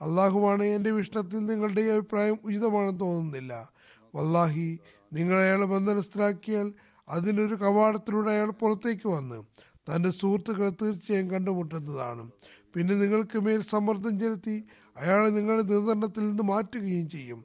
[0.01, 3.53] അള്ളാഹുവാണ് എന്റെ വിഷ്ണത്തിൽ നിങ്ങളുടെ അഭിപ്രായം ഉചിതമാണെന്ന് തോന്നുന്നില്ല.
[4.15, 4.69] വല്ലാഹി
[5.11, 6.67] നിങ്ങൾ അയാളെ ബന്ധനസ്ഥരാക്കിയാൽ
[7.07, 9.39] അതിനൊരു കവാടത്തിലൂടെ അയാൾ പുറത്തേക്ക് വന്ന്
[9.87, 12.23] തന്റെ സുഹൃത്തുക്കളെ തീർച്ചയായും കണ്ടുമുട്ടുന്നതാണ്.
[12.73, 14.55] പിന്നെ നിങ്ങൾക്ക് മേൽ സമ്മർദ്ദം ചെലുത്തി
[14.97, 17.39] അയാളെ നിങ്ങളുടെ നിയന്ത്രണത്തിൽ നിന്ന് മാറ്റുകയും ചെയ്യും.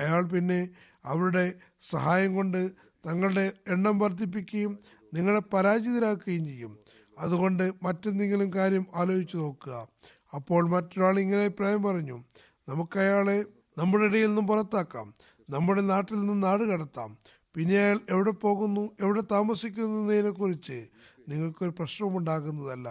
[0.00, 0.60] അയാൾ പിന്നെ
[1.04, 1.44] അവരുടെ
[1.92, 2.60] സഹായം കൊണ്ട്
[3.06, 4.72] തങ്ങളുടെ എണ്ണം വർദ്ധിപ്പിക്കുകയും
[5.14, 6.78] നിങ്ങളെ പരാജിതരാക്കുകയും ചെയ്യും.
[7.18, 9.88] അതുകൊണ്ട് മറ്റെന്തെങ്കിലും കാര്യം ആലോചിച്ചു നോക്കുക.
[10.34, 12.24] അപ്പോൾ മറ്റൊരാൾ ഇങ്ങനെ അഭിപ്രായം പറഞ്ഞു.
[12.68, 13.44] നമുക്ക് അയാളെ
[13.78, 15.14] നമ്മുടെ ഇടയിൽ നിന്നും പുറത്താക്കാം.
[15.50, 17.18] നമ്മുടെ നാട്ടിൽ നിന്നും നാട് കടത്താം.
[17.54, 20.86] പിന്നെ അയാൾ എവിടെ പോകുന്നു എവിടെ താമസിക്കുന്നു എന്നതിനെക്കുറിച്ച്
[21.28, 22.88] നിങ്ങൾക്കൊരു പ്രശ്നമുണ്ടാകുന്നതല്ല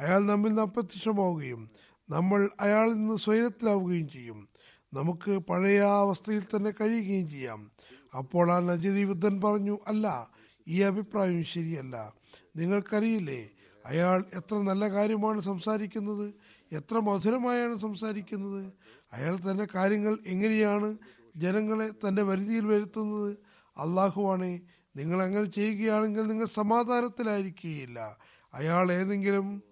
[0.00, 1.70] അയാൾ നമ്മിൽ നിന്ന് അപ്രത്യക്ഷമാവുകയും
[2.10, 4.48] നമ്മൾ അയാളിൽ നിന്ന് സ്വൈരത്തിലാവുകയും ചെയ്യും.
[4.94, 7.70] നമുക്ക് പഴയ അവസ്ഥയിൽ തന്നെ കഴിയുകയും ചെയ്യാം.
[8.18, 10.31] അപ്പോൾ ആ നജീദ് വൃദ്ധൻ പറഞ്ഞു അല്ല
[10.68, 12.12] ഈ അഭിപ്രായം ശരിയല്ല.
[12.56, 13.50] നിങ്ങൾക്കറിയില്ലേ
[13.86, 16.34] അയാൾ എത്ര നല്ല കാര്യമാണ് സംസാരിക്കുന്നത്
[16.72, 18.72] എത്ര മധുരമായാണ് സംസാരിക്കുന്നത്
[19.12, 20.98] അയാൾ തന്റെ കാര്യങ്ങൾ എങ്ങനെയാണ്
[21.36, 23.36] ജനങ്ങളെ തന്റെ പരിധിയിൽ വരുത്തുന്നത്
[23.78, 24.60] അള്ളാഹുവാണെ
[24.96, 28.18] നിങ്ങൾ അങ്ങനെ ചെയ്യുകയാണെങ്കിൽ നിങ്ങൾ സമാധാനത്തിലായിരിക്കുകയില്ല.
[28.54, 29.62] അയാൾ ഏതെങ്കിലും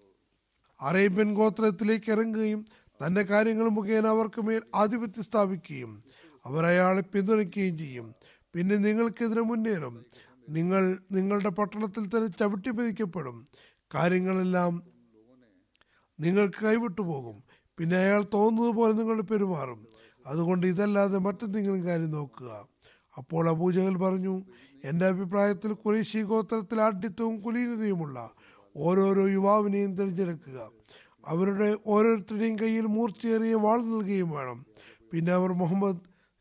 [0.82, 2.66] അറേബ്യൻ ഗോത്രത്തിലേക്ക് ഇറങ്ങുകയും
[3.04, 6.04] തന്റെ കാര്യങ്ങൾ മുഖേന അവർക്ക് മേൽ ആധിപത്യം സ്ഥാപിക്കുകയും
[6.46, 8.14] അവർ അയാളെ പിന്തുണയ്ക്കുകയും ചെയ്യും.
[8.54, 10.04] പിന്നെ നിങ്ങൾക്കെതിരെ മുന്നേറും.
[10.50, 13.48] നിങ്ങൾ നിങ്ങളുടെ പട്ടണത്തിൽ തന്നെ ചവിട്ടി പതിക്കപ്പെടും
[13.94, 14.82] കാര്യങ്ങളെല്ലാം
[16.20, 17.44] നിങ്ങൾക്ക് കൈവിട്ടു പോകും.
[17.78, 19.86] പിന്നെ അയാൾ തോന്നുന്നത് പോലെ നിങ്ങളുടെ പെരുമാറും.
[20.26, 22.66] അതുകൊണ്ട് ഇതല്ലാതെ മറ്റെന്തെങ്കിലും കാര്യം നോക്കുക.
[23.16, 24.42] അപ്പോൾ അബൂജഹൽ പറഞ്ഞു
[24.84, 28.30] എന്റെ അഭിപ്രായത്തിൽ കുറേശി ഗോത്രത്തിൽ ആഢ്യത്വവും കുലീനതയുമുള്ള
[28.76, 30.70] ഓരോരോ യുവാവിനെയും തിരഞ്ഞെടുക്കുക.
[31.26, 34.66] അവരുടെ ഓരോരുത്തരുടെയും കയ്യിൽ മൂർച്ചയേറിയ വാൾ നൽകുകയും വേണം.
[35.12, 35.96] പിന്നെ അവർ മുഹമ്മദ്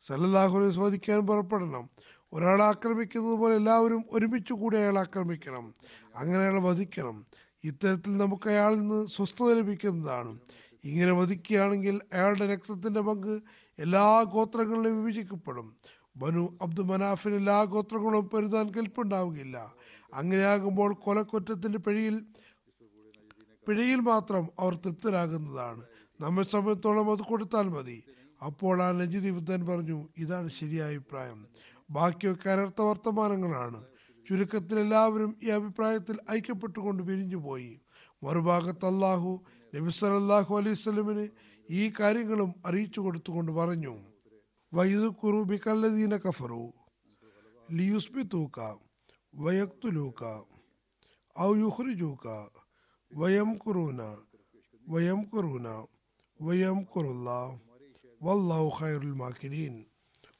[0.06, 1.90] സല്ലാഹുലെ വധിക്കാൻ പുറപ്പെടണം.
[2.32, 5.74] ഒരാളെ ആക്രമിക്കുന്നത് പോലെ എല്ലാവരും ഒരുമിച്ച് കൂടി അയാൾ ആക്രമിക്കണം.
[6.16, 7.26] അങ്ങനെ അയാൾ വധിക്കണം.
[7.64, 10.38] ഇത്തരത്തിൽ നമുക്ക് അയാളിൽ നിന്ന് സ്വസ്ഥത ലഭിക്കുന്നതാണ്.
[10.84, 13.42] ഇങ്ങനെ വധിക്കുകയാണെങ്കിൽ അയാളുടെ രക്തത്തിന്റെ പങ്ക്
[13.78, 15.76] എല്ലാ ഗോത്രങ്ങളിലും വിഭജിക്കപ്പെടും.
[16.16, 19.74] ബനു അബ്ദു മനാഫിന് എല്ലാ ഗോത്രങ്ങളും പൊരുതാൻ കെൽപ്പുണ്ടാവുകയില്ല.
[20.14, 22.24] അങ്ങനെയാകുമ്പോൾ കൊലക്കുറ്റത്തിന്റെ പിഴയിൽ
[23.68, 25.82] പിഴയിൽ മാത്രം അവർ തൃപ്തരാകുന്നതാണ്.
[26.20, 28.02] നമ്മെ സമയത്തോളം അത് കൊടുത്താൽ മതി.
[28.46, 31.46] അപ്പോൾ ആ നജിദ് പറഞ്ഞു ഇതാണ് ശരിയായ അഭിപ്രായം.
[31.90, 33.80] ബാക്കിയൊക്കെ അനർത്ഥ വർത്തമാനങ്ങളാണ്.
[34.26, 37.72] ചുരുക്കത്തിൽ എല്ലാവരും ഈ അഭിപ്രായത്തിൽ ഐക്യപ്പെട്ടുകൊണ്ട് പിരിഞ്ഞുപോയി.
[38.22, 39.30] മറുഭാഗത്ത് അള്ളാഹു
[39.74, 41.24] നബി സല്ലല്ലാഹു അലൈഹി സ്വലമിന്
[41.68, 43.94] ഈ കാര്യങ്ങളും അറിയിച്ചു കൊടുത്തുകൊണ്ട് പറഞ്ഞു.
[44.72, 46.62] വൈദു കുറൂബി കല്ലദീന കഫറു
[47.68, 48.58] ലിയുസ്ബിത്തൂക്ക
[49.34, 50.22] വയക്തുലൂക്ക
[51.36, 52.26] ഔ യുഹ്രിജൂക്ക
[53.12, 54.00] വയം കുറൂന
[54.88, 55.68] വയം കുറൂന
[56.40, 57.28] വയം കുറുല്ല
[58.20, 59.74] വല്ലാഹു ഖൈറുൽ മാക്കിരീൻ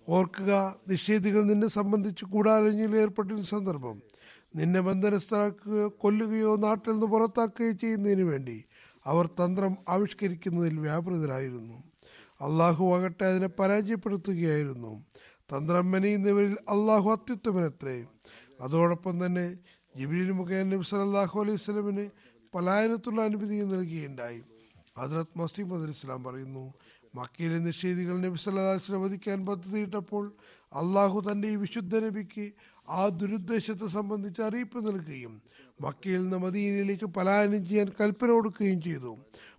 [0.08, 4.02] ഓർക്കുക നിഷേധികൾ നിന്നെ സംബന്ധിച്ച് കൂടാരഞ്ഞിൽ ഏർപ്പെട്ടിരുന്ന സന്ദർഭം.
[4.56, 8.64] നിന്നെ ബന്ധനസ്ഥരാക്കുകയോ കൊല്ലുകയോ നാട്ടിൽ നിന്ന് പുറത്താക്കുകയോ ചെയ്യുന്നതിന് വേണ്ടി
[9.06, 11.74] അവർ തന്ത്രം ആവിഷ്കരിക്കുന്നതിൽ വ്യാപൃതരായിരുന്നു.
[12.40, 15.04] അള്ളാഹു ആകട്ടെ അതിനെ പരാജയപ്പെടുത്തുകയായിരുന്നു.
[15.36, 18.06] തന്ത്രം മെനയുന്നവരിൽ അള്ളാഹു അത്യുത്തമനത്രേ.
[18.60, 19.56] അതോടൊപ്പം തന്നെ
[19.96, 22.10] ജിബിലി മുഖേന നബി സലാഹു അലൈഹി സ്വലമിന്
[22.54, 24.42] പലായനത്തുള്ള അനുമതി നൽകുകയുണ്ടായി.
[24.98, 26.72] ഹദ്രത് മസീമദ് ഇസ്ലാം പറയുന്നു
[27.14, 30.32] മക്കയിലെ നിഷേധികൾ നബി വസല്ലം വധിക്കാൻ പദ്ധതിയിട്ടപ്പോൾ
[30.74, 32.52] അള്ളാഹു തന്റെ ഈ വിശുദ്ധ നബിക്ക്
[32.88, 35.42] ആ ദുരുദ്ദേശത്തെ സംബന്ധിച്ച് അറിയിപ്പ് നൽകുകയും
[35.80, 39.18] മക്കയിൽ നിന്ന് മദീനയിലേക്ക് പലായനം ചെയ്യാൻ കൽപ്പന കൊടുക്കുകയും ചെയ്തു.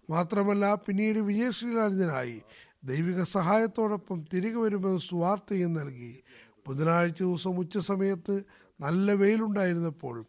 [0.09, 2.41] മാത്രമല്ല പിന്നീട് വിജയശ്രീലാളിതനായി
[2.83, 6.23] ദൈവിക സഹായത്തോടൊപ്പം തിരികെ വരുമെന്ന് സ്വാർത്ഥയും നൽകി.
[6.67, 8.43] ബുധനാഴ്ച ദിവസം ഉച്ച സമയത്ത്
[8.81, 10.25] നല്ല വെയിലുണ്ടായിരുന്നപ്പോൾ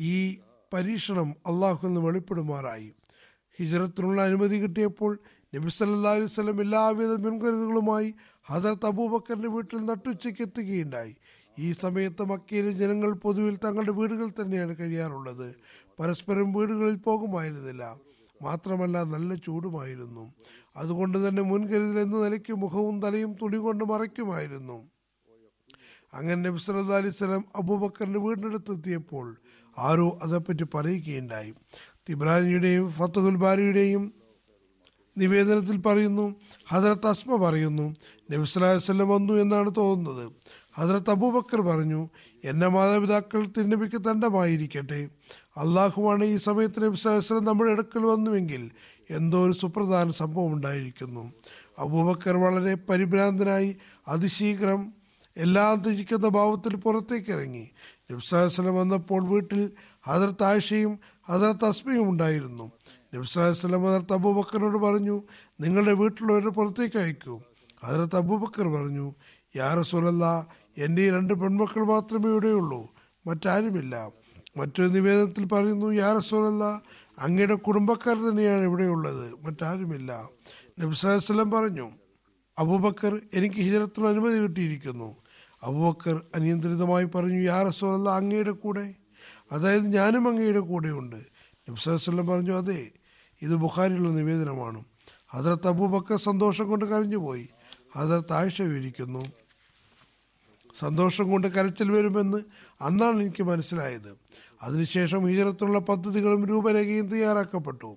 [0.00, 0.38] ഈ
[0.74, 2.92] പരീക്ഷണം അള്ളാഹു നിന്ന് വെളിപ്പെടുമാറായി.
[3.58, 5.18] ഹിജറത്തിനുള്ള അനുമതി കിട്ടിയപ്പോൾ
[5.54, 11.16] നബി സല്ലാ അലൈഹി എല്ലാവിധ മുൻകരുതലുകളുമായി ഹജറത്ത് അബൂബക്കറിന്റെ വീട്ടിൽ നട്ടുച്ചയ്ക്ക് എത്തുകയുണ്ടായി.
[11.58, 15.54] ഈ സമയത്ത് മക്കയിലെ ജനങ്ങൾ പൊതുവിൽ തങ്ങളുടെ വീടുകൾ തന്നെയാണ് കഴിയാറുള്ളത്.
[16.00, 17.96] പരസ്പരം വീടുകളിൽ പോകുമായിരുന്നില്ല.
[18.42, 20.34] മാത്രമല്ല നല്ല ചൂടുമായിരുന്നു.
[20.76, 24.90] അതുകൊണ്ട് തന്നെ മുൻകരുതൽ എന്ന നിലയ്ക്ക് മുഖവും തലയും തുണി കൊണ്ട് മറയ്ക്കുമായിരുന്നു.
[26.14, 29.36] അങ്ങനെ നബി സല്ലാ അലൈഹി സ്വലം അബൂബക്കറിന്റെ വീടിനടുത്തെത്തിയപ്പോൾ
[29.78, 31.54] ആരോ അതേപ്പറ്റി പറയുകയുണ്ടായി.
[32.08, 34.25] തിബ്രാനിയുടെയും ഫത്തുൽ ബാരിയുടെയും
[35.16, 36.34] നിവേദനത്തിൽ പറയുന്നു
[36.68, 37.86] ഹജറത്ത് അസ്മ പറയുന്നു
[38.30, 40.32] നബി സ്വല്ലല്ലാഹു അലൈഹി വസല്ലം വന്നു എന്നാണ് തോന്നുന്നത്.
[40.76, 42.08] ഹജറത്ത് അബൂബക്കർ പറഞ്ഞു
[42.44, 45.00] എന്റെ മാതാപിതാക്കൾ തിരുനബിക്ക് തണ്ടമായിരിക്കട്ടെ
[45.56, 48.70] അള്ളാഹുവാണ് ഈ സമയത്ത് നബി സ്വല്ലല്ലാഹു നമ്മുടെ അടുക്കൽ വന്നുവെങ്കിൽ
[49.10, 51.32] എന്തോ ഒരു സുപ്രധാന സംഭവം ഉണ്ടായിരിക്കുന്നു.
[51.78, 53.76] അബൂബക്കർ വളരെ പരിഭ്രാന്തനായി
[54.08, 54.92] അതിശീഘ്രം
[55.36, 57.70] എല്ലാം ത്യജിക്കുന്ന ഭാവത്തിൽ പുറത്തേക്ക് ഇറങ്ങി.
[58.10, 59.70] നബ്സാഹസ്ലം വന്നപ്പോൾ വീട്ടിൽ
[60.06, 60.92] ഹജറത്ത് ആയിഷയും
[61.28, 62.66] ഹജറത്ത് അസ്മയും ഉണ്ടായിരുന്നു.
[63.16, 65.22] നബ്സാഹസ്ലം ഹജറത്ത് അബൂബക്കറിനോട് പറഞ്ഞു
[65.60, 67.40] നിങ്ങളുടെ വീട്ടിലുള്ളവരെ പുറത്തേക്ക് അയക്കൂ.
[67.84, 69.14] ഹജറത്ത് അബൂബക്കർ പറഞ്ഞു
[69.56, 70.46] യാ റസൂലല്ല
[70.78, 72.94] എന്റെ ഈ രണ്ട് പെൺമക്കൾ മാത്രമേ ഇവിടെയുള്ളൂ
[73.26, 74.10] മറ്റാരുമില്ല.
[74.56, 76.82] മറ്റൊരു നിവേദനത്തിൽ പറയുന്നു യാ റസൂലല്ല
[77.18, 80.28] അങ്ങയുടെ കുടുംബക്കാർ തന്നെയാണ് ഇവിടെയുള്ളത് മറ്റാരുമില്ല.
[80.78, 81.90] നബ്സാഹസ്ലം പറഞ്ഞു
[82.58, 85.16] അബൂബക്കർ എനിക്ക് ഹിജറത്തിന് അനുമതി കിട്ടിയിരിക്കുന്നു.
[85.62, 88.94] അബൂബക്കർ അനിയന്ത്രിതമായി പറഞ്ഞു യാ റസൂലല്ല അങ്ങയുടെ കൂടെ.
[89.52, 91.16] അതായത് ഞാനും അങ്ങയുടെ കൂടെയുണ്ട്.
[91.68, 92.90] നബ്സാഹസ്ലം പറഞ്ഞു അതെ
[93.42, 94.84] ഇത് ബുഖാരിയുള്ള നിവേദനമാണ്.
[95.28, 97.48] ഹജറത്ത് അബൂബക്കർ സന്തോഷം കൊണ്ട് കരഞ്ഞുപോയി.
[97.96, 99.24] ഹജറത്ത് ആഴ്ച വിവരിക്കുന്നു
[100.78, 102.38] സന്തോഷം കൊണ്ട് കരച്ചിൽ വരുമെന്ന്
[102.80, 104.18] അന്നാണ് എനിക്ക് മനസ്സിലായത്.
[104.62, 107.96] അതിനുശേഷം ഹിജറത്തുള്ള പദ്ധതികളും രൂപരേഖയും തയ്യാറാക്കപ്പെട്ടു.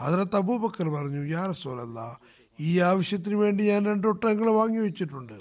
[0.00, 2.20] ഹജറത്ത് അബൂബക്കർ പറഞ്ഞു യാ റസൂലല്ല
[2.60, 5.32] ഈ ആവശ്യത്തിന് വേണ്ടി ഞാൻ രണ്ട് ഒട്ടകങ്ങൾ വാങ്ങി വെച്ചിട്ടുണ്ട്.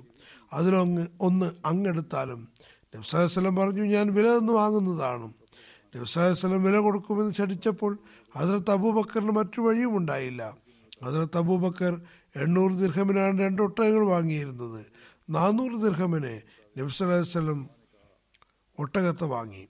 [0.54, 2.48] അതിലൊന്ന് ഒന്ന് അങ്ങെടുത്താലും.
[2.96, 5.34] നബ്സാഹസ്ലം പറഞ്ഞു ഞാൻ വില നിന്ന് വാങ്ങുന്നതാണ്.
[5.98, 7.98] നബ്സാഹസ്ലം വില കൊടുക്കുമെന്ന് ക്ഷണിച്ചപ്പോൾ
[8.36, 10.58] ഹസരത്ത് അബൂബക്കറിന് മറ്റു വഴിയും ഉണ്ടായില്ല.
[11.04, 12.02] ഹസരത്ത് അബൂബക്കർ
[12.36, 14.82] എണ്ണൂറ് ദീർഘമിനാണ് രണ്ട് ഒട്ടകങ്ങൾ വാങ്ങിയിരുന്നത്.
[15.30, 16.42] നാനൂറ് ദീർഘമിന്
[16.78, 17.70] നബ്സലാസ്ലം
[18.80, 19.64] ഒട്ടകത്തെ വാങ്ങി.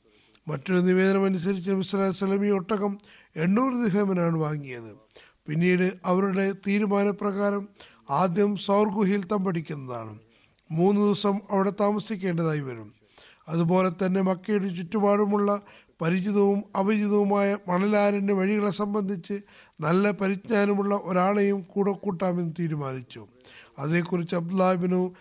[0.47, 2.97] മറ്റൊരു നിവേദനം അനുസരിച്ച് നബ്സലാസ്ലം ഈ ഒട്ടകം
[3.35, 4.91] എണ്ണൂറ് ദീർഘമിനാണ് വാങ്ങിയത്.
[5.47, 7.67] പിന്നീട് അവരുടെ തീരുമാനപ്രകാരം
[8.09, 8.87] ആദ്യം സൗർ
[9.33, 10.19] തമ്പടിക്കുന്നതാണ്
[10.71, 12.93] മൂന്ന് ദിവസം അവിടെ താമസിക്കേണ്ടതായി വരും.
[13.49, 15.61] അതുപോലെ തന്നെ മക്കയുടെ ചുറ്റുപാടുമുള്ള
[16.01, 19.41] പരിചിതവും അപരിചിതവുമായ മണലാരന്റെ വഴികളെ സംബന്ധിച്ച്
[19.81, 23.27] നല്ല പരിജ്ഞാനമുള്ള ഒരാളെയും കൂടെ കൂട്ടാമെന്ന് തീരുമാനിച്ചു.
[23.79, 25.15] അതേക്കുറിച്ച് അബ്ദുല്ലാബിനു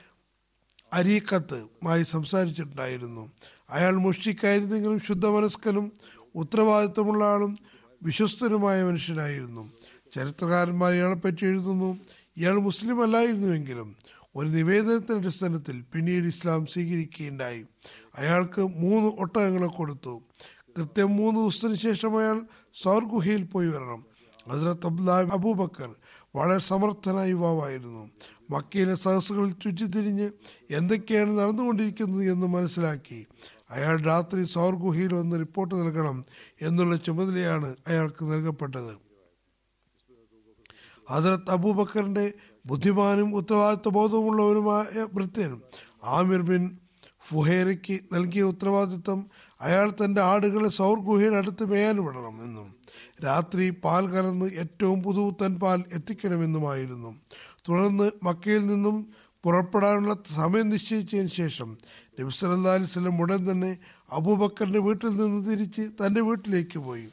[0.93, 3.33] അരീക്കത്തുമായി സംസാരിച്ചിട്ടുണ്ടായിരുന്നു.
[3.71, 5.93] അയാൾ മുഷ്ടിക്കായിരുന്നെങ്കിലും ശുദ്ധമനസ്കനും
[6.35, 7.59] ഉത്തരവാദിത്വമുള്ള ആളും
[8.03, 9.73] വിശ്വസ്തനുമായ മനുഷ്യനായിരുന്നു.
[10.15, 11.99] ചരിത്രകാരന്മാർ ഇയാളെപ്പറ്റി എഴുതുന്നു
[12.37, 13.97] ഇയാൾ മുസ്ലിം അല്ലായിരുന്നുവെങ്കിലും
[14.37, 17.67] ഒരു നിവേദനത്തിന്റെ അടിസ്ഥാനത്തിൽ പിന്നീട് ഇസ്ലാം സ്വീകരിക്കുകയുണ്ടായി.
[18.19, 20.23] അയാൾക്ക് മൂന്ന് ഒട്ടകങ്ങളെ കൊടുത്തു.
[20.77, 22.41] കൃത്യം മൂന്ന് ദിവസത്തിന് ശേഷം അയാൾ
[22.83, 24.07] സൗർ ഗുഹയിൽ പോയി വരണം.
[24.51, 25.95] ഹസ്രത്ത് അബ്ദുല്ല അബൂബക്കർ
[26.37, 28.11] വളരെ സമർത്ഥനായ യുവാവായിരുന്നു.
[28.51, 30.31] മക്കയിലെ സഹസുകളിൽ ചുറ്റിത്തിരിഞ്ഞ്
[30.71, 33.27] എന്തൊക്കെയാണ് നടന്നുകൊണ്ടിരിക്കുന്നത് എന്ന് മനസ്സിലാക്കി.
[33.71, 36.25] അയാൾ രാത്രി സൗർ ഗുഹയിൽ വന്ന് റിപ്പോർട്ട് നൽകണം
[36.62, 38.95] എന്നുള്ള ചുമതലയാണ് അയാൾക്ക് നൽകപ്പെട്ടത്.
[41.11, 42.33] ഹജറത്ത് അബൂബക്കറിന്റെ
[42.67, 45.61] ബുദ്ധിമാനും ഉത്തരവാദിത്വ ബോധവുമുള്ളവരുമായ ഭൃത്യൻ
[46.05, 46.79] ആമിർ ബിൻ
[47.29, 49.27] ഫുഹേരയ്ക്ക് നൽകിയ ഉത്തരവാദിത്വം
[49.61, 52.77] അയാൾ തന്റെ ആടുകളെ സൗർ ഗുഹയുടെ അടുത്ത് മേയാൻ വിടണം എന്നും
[53.25, 57.17] രാത്രി പാൽ കലർന്ന് ഏറ്റവും പുതുപുത്തൻ പാൽ എത്തിക്കണമെന്നുമായിരുന്നു.
[57.69, 59.07] തുടർന്ന് മക്കയിൽ നിന്നും
[59.45, 61.79] പുറപ്പെടാനുള്ള സമയം നിശ്ചയിച്ചതിന് ശേഷം
[62.21, 63.79] നബി വസല്ലം ഉടൻ തന്നെ
[64.12, 67.09] അബൂബക്കറിന്റെ വീട്ടിൽ നിന്ന് തിരിച്ച് തന്റെ വീട്ടിലേക്ക് പോയി.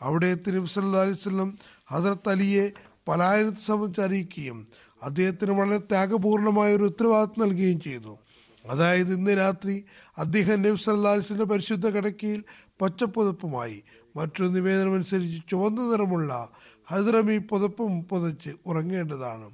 [0.00, 1.58] അവിടെ എത്തി നബി വസല്ലം
[1.90, 2.72] ഹസരത്ത് അലിയെ
[3.08, 4.66] പലായനത്തെ സംബന്ധിച്ച് അറിയിക്കുകയും
[5.02, 8.18] അദ്ദേഹത്തിന് വളരെ ത്യാഗപൂർണമായ ഒരു ഉത്തരവാദിത്വം നൽകുകയും ചെയ്തു.
[8.66, 9.84] അതായത് ഇന്ന് രാത്രി
[10.18, 12.44] അദ്ദേഹം നബി സല്ലല്ലാഹു അലൈഹി വസല്ലം പരിശുദ്ധ കടക്കയിൽ
[12.80, 13.84] പച്ചപ്പുതപ്പുമായി
[14.16, 16.48] മറ്റൊരു നിവേദനമനുസരിച്ച് ചുവന്ന നിറമുള്ള
[16.86, 19.50] ഹൈദ്രമി പുതപ്പും പുതച്ച് ഉറങ്ങേണ്ടതാണ്.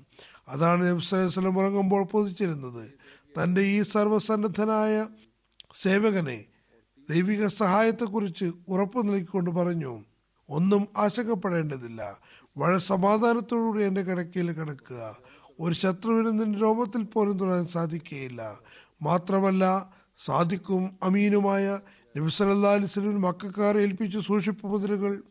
[0.49, 2.85] അതാണ് നബി സല്ലല്ലാഹു അലൈഹി വസല്ലം ഉറങ്ങുമ്പോൾ പൊതിച്ചിരുന്നത്.
[3.37, 5.07] തന്റെ ഈ സർവസന്നദ്ധനായ
[5.75, 6.45] സേവകനെ
[7.11, 10.05] ദൈവിക സഹായത്തെക്കുറിച്ച് ഉറപ്പു നൽകിക്കൊണ്ട് പറഞ്ഞു
[10.51, 12.21] ഒന്നും ആശങ്കപ്പെടേണ്ടതില്ല.
[12.59, 15.17] വളരെ സമാധാനത്തോടുകൂടി എന്റെ കിടക്കയിൽ കിടക്കുക.
[15.61, 18.59] ഒരു ശത്രുവിനും നിന്റെ രോമത്തിൽ പോലും തൊടാൻ സാധിക്കുകയില്ല.
[19.03, 19.93] മാത്രമല്ല
[20.27, 21.81] സാദിക്കും അമീനുമായ
[22.17, 25.23] നബി സല്ലല്ലാഹു അലൈഹി വസല്ലം മക്കാരെ ഏൽപ്പിച്ച സൂക്ഷിപ്പ് മുതലുകൾ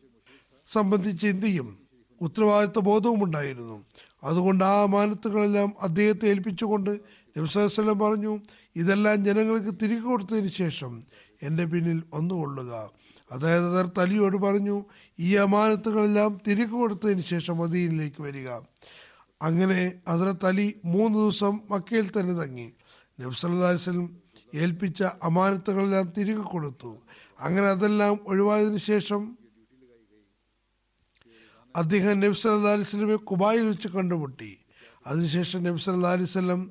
[0.72, 1.78] സംബന്ധിച്ച് ഇന്ത്യയും
[2.20, 3.84] ഉത്തരവാദിത്വ ബോധവും ഉണ്ടായിരുന്നു.
[4.24, 7.00] അതുകൊണ്ട് ആ അമാനത്തുകളെല്ലാം അദ്ദേഹത്തെ ഏൽപ്പിച്ചുകൊണ്ട്
[7.36, 8.40] നബ്സലം പറഞ്ഞു
[8.76, 11.02] ഇതെല്ലാം ജനങ്ങൾക്ക് തിരികെ കൊടുത്തതിന് ശേഷം
[11.42, 12.90] എന്റെ പിന്നിൽ വന്നുകൊള്ളുക.
[13.32, 14.84] അതായത് അതർ തലിയോട് പറഞ്ഞു
[15.18, 18.48] ഈ അമാനത്തുകളെല്ലാം തിരികെ കൊടുത്തതിന് ശേഷം മദീനിലേക്ക് വരിക.
[19.42, 22.68] അങ്ങനെ ഹസരത്ത് തലി മൂന്ന് ദിവസം മക്കയിൽ തന്നെ തങ്ങി.
[23.20, 24.20] നബ്സല്ലാസ്ലം
[24.54, 26.98] ഏൽപ്പിച്ച അമാനത്തുകളെല്ലാം തിരികെ കൊടുത്തു.
[27.40, 29.38] അങ്ങനെ അതെല്ലാം ഒഴിവായതിനു ശേഷം
[31.76, 34.58] അദ്ദേഹം നബി സല്ലാ അലിസ്ലമെ കുബായിൽ വെച്ച് കണ്ടുമുട്ടി.
[35.06, 36.70] അതിനുശേഷം നബി സല്ലാ അലിസ്ലം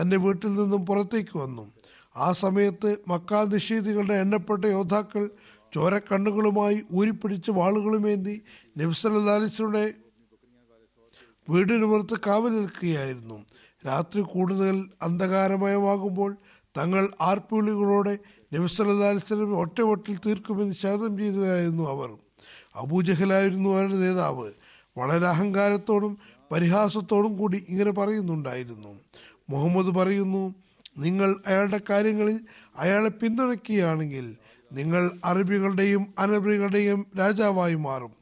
[0.00, 1.72] തന്റെ വീട്ടിൽ നിന്നും പുറത്തേക്ക് വന്നു.
[2.16, 5.30] ആ സമയത്ത് മക്കാ നിഷേധികളുടെ എണ്ണപ്പെട്ട യോദ്ധാക്കൾ
[5.74, 8.42] ചോരക്കണ്ണുകളുമായി ഊരിപ്പിടിച്ച് വാളുകളുമേന്തി
[8.78, 9.94] നബി സല്ലാ അലിസ്ലയുടെ
[11.48, 13.46] വീടിന് പുറത്ത് കാവൽ നിൽക്കുകയായിരുന്നു.
[13.88, 16.36] രാത്രി കൂടുതൽ അന്ധകാരമയമാകുമ്പോൾ
[16.78, 18.18] തങ്ങൾ ആർപ്പുവിളികളോടെ
[18.54, 22.10] നബി സല്ലാ അലിസ്ലം ഒറ്റവട്ടിൽ തീർക്കുമെന്ന് ശാതം ചെയ്തതായിരുന്നു അവർ.
[22.74, 24.50] അബൂജഹലായിരുന്നു അവരുടെ നേതാവ്.
[24.98, 26.18] വളരെ അഹങ്കാരത്തോടും
[26.52, 28.92] പരിഹാസത്തോടും കൂടി ഇങ്ങനെ പറയുന്നുണ്ടായിരുന്നു.
[29.50, 30.54] മുഹമ്മദ് പറയുന്നു
[30.98, 32.40] നിങ്ങൾ അയാളുടെ കാര്യങ്ങളിൽ
[32.78, 34.36] അയാളെ പിന്തുണയ്ക്കുകയാണെങ്കിൽ
[34.72, 38.12] നിങ്ങൾ അറബികളുടെയും അനബികളുടെയും രാജാവായി മാറും.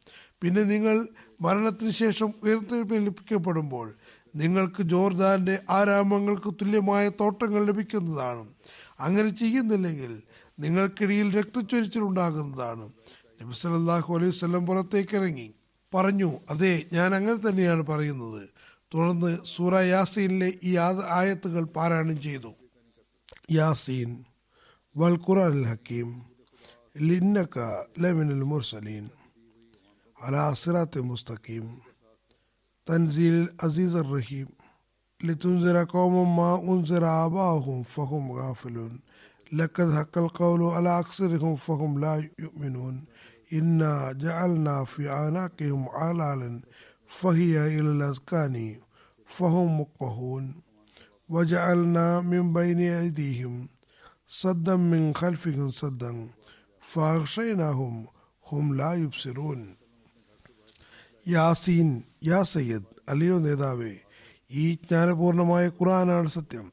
[0.43, 0.97] പിന്നെ നിങ്ങൾ
[1.41, 3.95] മരണത്തിന് ശേഷം ഉയർത്തെഴുന്നേൽപ്പിക്കപ്പെടുമ്പോൾ
[4.39, 8.49] നിങ്ങൾക്ക് ജോർദാന്റെ ആരാമങ്ങൾക്ക് തുല്യമായ തോട്ടങ്ങൾ ലഭിക്കുന്നതാണ്.
[9.01, 10.23] അങ്ങനെ ചെയ്യുന്നില്ലെങ്കിൽ
[10.59, 12.93] നിങ്ങൾക്കിടയിൽ രക്തച്ചൊരിച്ചിലുണ്ടാകുന്നതാണ്
[13.43, 15.49] നബി സല്ലല്ലാഹു അലൈഹി പുറത്തേക്ക് ഇറങ്ങി.
[15.95, 18.49] പറഞ്ഞു അതെ ഞാൻ അങ്ങനെ തന്നെയാണ് പറയുന്നത്.
[18.95, 20.77] തുടർന്ന് സൂറ യാസീനിലെ ഈ
[21.11, 22.53] ആയത്തുകൾ പാരായണം ചെയ്തു.
[23.53, 24.11] യാസീൻ
[24.97, 26.09] വൽ ഖുറാൻ ഹക്കീം
[26.99, 27.59] ലിന്നക
[28.01, 29.05] ലമിനൽ മുർസലീൻ
[30.23, 30.45] അലാ
[30.97, 31.86] മുസ്തഖീം
[32.87, 34.49] تنزيل العزيز الرحيم.
[35.25, 39.01] لتنذر قوم ما أنذر آباهم فهم غافلون.
[39.53, 43.05] لقد حق القول على أكثرهم فهم لا يؤمنون.
[43.53, 46.63] إنا جعلنا في أعناقهم علالا
[47.07, 48.81] فهي إلى الأذقان
[49.27, 50.63] فهم مقبهون
[51.29, 53.69] وجعلنا من بين أيديهم
[54.29, 56.29] صدا من خلفهم صدا
[56.81, 58.07] فأغشيناهم
[58.47, 59.86] هم لا يبصرون.
[61.29, 63.95] യാസീൻ യാ സയ്യദ് അലിയോ നേതാവേ
[64.51, 66.73] ഈ ജ്ഞാനപൂർണമായ ഖുറാനാണ് സത്യം.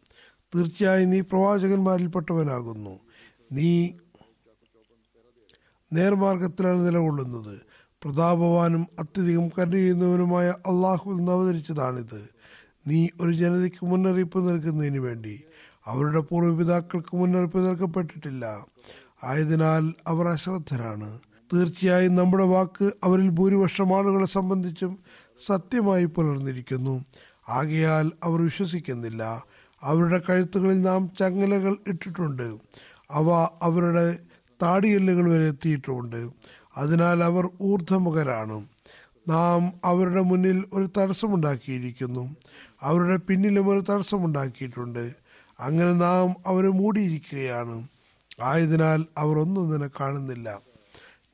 [0.56, 3.00] തീർച്ചയായും നീ പ്രവാചകന്മാരിൽപ്പെട്ടവനാകുന്നു.
[3.52, 3.90] നീ
[5.94, 7.62] നേർമാർഗത്തിലാണ് നിലകൊള്ളുന്നത്.
[8.04, 12.30] പ്രതാപവാനും അത്യധികം കരുതിയുന്നവനുമായ അള്ളാഹുവിൽ നിന്ന് അവതരിച്ചതാണിത്.
[12.88, 15.44] നീ ഒരു ജനതയ്ക്ക് മുന്നറിയിപ്പ് നൽകുന്നതിന് വേണ്ടി
[15.86, 18.66] അവരുടെ പൂർവപിതാക്കൾക്ക് മുന്നറിയിപ്പ് നൽകപ്പെട്ടിട്ടില്ല.
[19.24, 21.20] ആയതിനാൽ അവർ അശ്രദ്ധരാണ്.
[21.54, 25.00] തീർച്ചയായും നമ്മുടെ വാക്ക് അവരിൽ ഭൂരിപക്ഷം ആളുകളെ സംബന്ധിച്ചും
[25.46, 27.06] സത്യമായി പുലർന്നിരിക്കുന്നു.
[27.50, 29.44] ആകയാൽ അവർ വിശ്വസിക്കുന്നില്ല.
[29.84, 32.58] അവരുടെ കഴുത്തുകളിൽ നാം ചങ്ങലകൾ ഇട്ടിട്ടുണ്ട്.
[33.12, 34.18] അവ അവരുടെ
[34.62, 36.30] താടിയെല്ലുകൾ വരെ എത്തിയിട്ടുമുണ്ട്
[36.78, 38.66] അതിനാൽ അവർ ഊർധമുഖരാണ്.
[39.30, 42.36] നാം അവരുടെ മുന്നിൽ ഒരു തടസ്സമുണ്ടാക്കിയിരിക്കുന്നു.
[42.82, 45.16] അവരുടെ പിന്നിലും ഒരു തടസ്സമുണ്ടാക്കിയിട്ടുണ്ട്.
[45.60, 47.88] അങ്ങനെ നാം അവരെ മൂടിയിരിക്കുകയാണ്.
[48.42, 50.73] ആയതിനാൽ അവർ ഒന്നും തന്നെ കാണുന്നില്ല.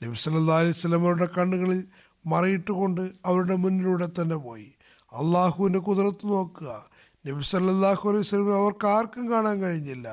[0.01, 0.17] നബി
[0.51, 1.83] അലൈഹി സ്വലമരുടെ കണ്ണുകളിൽ
[2.25, 4.73] മറയിട്ടുകൊണ്ട് അവരുടെ മുന്നിലൂടെ തന്നെ പോയി.
[5.13, 6.89] അള്ളാഹുവിന്റെ കുതിരത്ത് നോക്കുക.
[7.25, 10.07] നബി സല്ലല്ലാഹു അലൈഹി വസല്ലം അവർക്ക് ആർക്കും കാണാൻ കഴിഞ്ഞില്ല.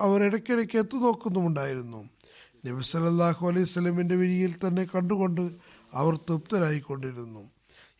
[0.00, 2.00] അവർ ഇടയ്ക്കിടയ്ക്ക് എത്തു നോക്കുന്നുമുണ്ടായിരുന്നു.
[2.66, 5.44] നബി സല്ലല്ലാഹു അലൈഹി സ്വലമിന്റെ വിരിയിൽ തന്നെ കണ്ടുകൊണ്ട്
[5.92, 7.50] അവർ തൃപ്തരായിക്കൊണ്ടിരുന്നു.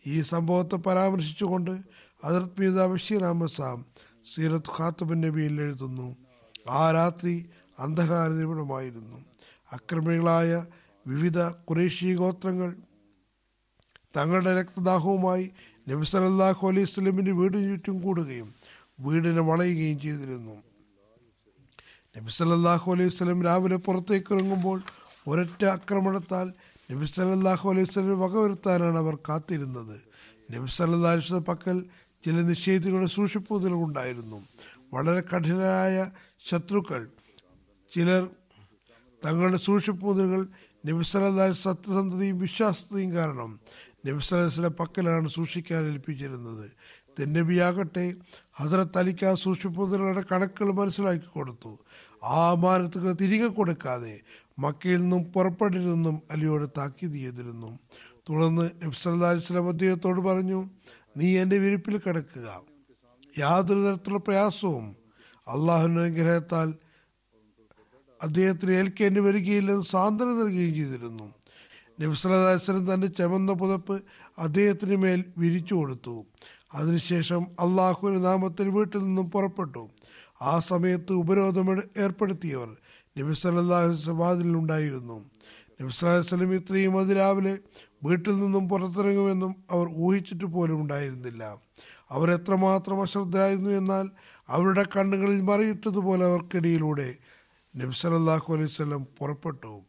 [0.07, 1.75] ഈ സംഭവത്തെ പരാമർശിച്ചുകൊണ്ട്
[2.25, 3.85] അതിർത്ത് മീത ബഷീർ അഹമ്മദ് സാം
[4.35, 6.17] സീറത്ത് ഖാത്തബൻ നബിയിൽ എഴുതുന്നു
[6.71, 7.35] ആ രാത്രി
[7.79, 9.19] അന്ധകാര നിബിഡമായിരുന്നു
[9.73, 10.51] അക്രമികളായ
[11.07, 11.39] വിവിധ
[11.69, 12.71] കുറേശി ഗോത്രങ്ങൾ
[14.17, 15.47] തങ്ങളുടെ രക്തദാഹവുമായി
[15.89, 18.49] നബി സല്ലല്ലാഹു അലൈഹി സ്വലമിന്റെ വീടിന് ചുറ്റും കൂടുകയും
[19.05, 20.57] വീടിനെ വളയുകയും ചെയ്തിരുന്നു.
[22.17, 24.79] നബി സല്ലല്ലാഹു അലൈഹി സ്വലം രാവിലെ പുറത്തേക്ക് ഇറങ്ങുമ്പോൾ
[25.31, 26.47] ഒരൊറ്റ ആക്രമണത്താൽ
[26.91, 29.97] നബി സല്ലല്ലാഹു അലൈഹി വസല്ലം വകവരുത്താനാണ് അവർ കാത്തിരുന്നത്.
[30.53, 31.79] നബി സല്ലല്ലാഹു അലൈഹി പക്കൽ
[32.25, 34.39] ചില നിഷേധികളുടെ സൂക്ഷിപ്പുതലുണ്ടായിരുന്നു
[34.95, 35.97] വളരെ കഠിനരായ
[36.49, 37.03] ശത്രുക്കൾ
[37.93, 38.23] ചിലർ
[39.23, 40.41] തങ്ങളുടെ സൂക്ഷിപ്പുതലുകൾ
[40.87, 43.51] നബി സല്ലല്ലാഹു അലൈഹി വസല്ലം സത്യസന്ധതയും വിശ്വാസതയും കാരണം
[44.07, 46.67] നബി സല്ലല്ലാഹു അലൈഹി വസല്ലം പക്കലാണ് സൂക്ഷിക്കാൻ ഏൽപ്പിച്ചിരുന്നത്.
[47.19, 48.05] തെന്നബിയാകട്ടെ
[48.59, 49.35] ഹസരത്ത് അലിക്ക് ആ
[50.33, 51.73] കണക്കുകൾ മനസ്സിലാക്കി കൊടുത്തു.
[52.33, 54.15] ആ അമാനത്തുകൾ തിരികെ കൊടുക്കാതെ
[54.65, 57.71] മക്കയിൽ നിന്നും പുറപ്പെടരുതെന്നും അലിയോട് താക്കീത് ചെയ്തിരുന്നു.
[58.29, 60.61] തുടർന്ന് നബി സല്ലല്ലാഹു അലൈഹി വസല്ലം അദ്ദേഹത്തോട് പറഞ്ഞു
[61.19, 62.49] നീ എന്റെ വിരിപ്പിൽ കിടക്കുക.
[63.35, 64.87] യാതൊരു തരത്തിലുള്ള പ്രയാസവും
[65.47, 66.69] അള്ളാഹുവിന്റെ അനുഗ്രഹത്താൽ
[68.25, 71.35] അദ്ദേഹത്തിന് ഏൽക്കേണ്ടി വരികയില്ലെന്ന് സാന്ത്വനം നൽകുകയും ചെയ്തിരുന്നു.
[72.01, 74.03] നബ്സലദാസനം തന്റെ ചമന്ന പുതപ്പ്
[74.39, 76.25] അദ്ദേഹത്തിന് മേൽ വിരിച്ചു കൊടുത്തു.
[76.75, 79.89] അതിനുശേഷം അള്ളാഹുവിന്റെ നാമത്തിൽ വീട്ടിൽ നിന്നും പുറപ്പെട്ടു.
[80.43, 82.77] ആ സമയത്ത് ഉപരോധം ഏർ- ഏർപ്പെടുത്തിയവർ
[83.19, 85.31] നബി സല്ലാഹു വാതിലുണ്ടായിരുന്നു
[85.83, 87.59] നബി സ്വലം ഇത്രയും അതിരാവിലെ
[88.05, 91.57] വീട്ടിൽ നിന്നും പുറത്തിറങ്ങുമെന്നും അവർ ഊഹിച്ചിട്ട് പോലും ഉണ്ടായിരുന്നില്ല.
[92.11, 94.11] അവർ എത്രമാത്രം അശ്രദ്ധരായിരുന്നു എന്നാൽ
[94.49, 97.15] അവരുടെ കണ്ണുകളിൽ മറിയിട്ടതുപോലെ അവർക്കിടയിലൂടെ
[97.77, 99.83] നബി സല്ലല്ലാഹു അലൈഹി വസല്ലം പുറപ്പെട്ടു.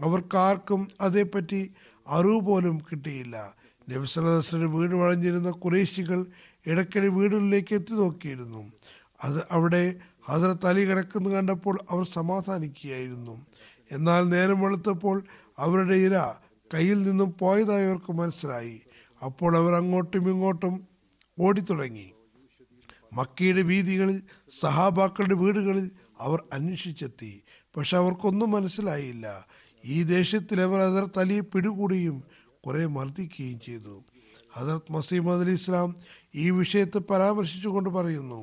[0.00, 1.70] അവർക്കാർക്കും അതേപ്പറ്റി
[2.08, 3.54] അറിവ് പോലും കിട്ടിയില്ല.
[3.90, 6.26] നബി സല്ലല്ലാഹു വീട് വളഞ്ഞിരുന്ന കുറേശികൾ
[6.66, 8.72] ഇടയ്ക്കിടെ വീടുകളിലേക്ക് എത്തി നോക്കിയിരുന്നു.
[9.24, 9.94] അത് അവിടെ
[10.28, 13.46] ഹജറത്ത് അലി കിടക്കുന്നു കണ്ടപ്പോൾ അവർ സമാധാനിക്കുകയായിരുന്നു.
[13.90, 15.24] എന്നാൽ നേരം വെളുത്തപ്പോൾ
[15.58, 16.16] അവരുടെ ഇര
[16.74, 18.80] കയ്യിൽ നിന്നും പോയതായി അവർക്ക് മനസ്സിലായി.
[19.24, 20.88] അപ്പോൾ അവർ അങ്ങോട്ടും ഇങ്ങോട്ടും
[21.40, 22.12] ഓടിത്തുടങ്ങി.
[23.12, 24.22] മക്കയുടെ വീതികളിൽ
[24.60, 25.90] സഹാബാക്കളുടെ വീടുകളിൽ
[26.22, 27.32] അവർ അന്വേഷിച്ചെത്തി.
[27.76, 29.26] പക്ഷെ അവർക്കൊന്നും മനസ്സിലായില്ല.
[29.84, 32.16] ഈ ദേഷ്യത്തിൽ അവർ ഹസരത്ത് അലിയെ പിടികൂടുകയും
[32.66, 33.94] കുറേ മർദ്ദിക്കുകയും ചെയ്തു.
[34.52, 35.94] ഹസരത് മസീമദ് അലി ഇസ്ലാം
[36.34, 38.40] ഈ വിഷയത്തെ പരാമർശിച്ചുകൊണ്ട് പറയുന്നു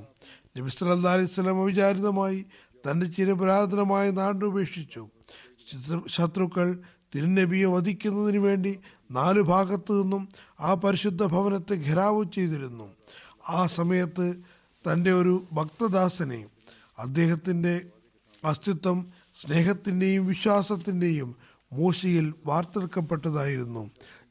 [0.57, 2.45] നബി സല്ലാ അലൈഹി വസല്ലം അവിചാരിതമായി
[2.85, 5.07] തന്റെ ചിരപുരാതനമായ നാട് ഉപേക്ഷിച്ചു.
[6.07, 6.67] ശത്രുക്കൾ
[7.15, 8.79] തിരുനബിയെ വധിക്കുന്നതിന് വേണ്ടി
[9.11, 12.87] നാലു ഭാഗത്തു നിന്നും ആ പരിശുദ്ധ ഭവനത്തെ ഘെരാവ് ചെയ്തിരുന്നു.
[13.49, 14.27] ആ സമയത്ത്
[14.85, 16.41] തന്റെ ഒരു ഭക്തദാസനെ
[16.99, 17.81] അദ്ദേഹത്തിന്റെ
[18.45, 21.35] അസ്തിത്വം സ്നേഹത്തിന്റെയും വിശ്വാസത്തിന്റെയും
[21.73, 23.89] മൂശയിൽ വാർത്തെടുക്കപ്പെട്ടതായിരുന്നു.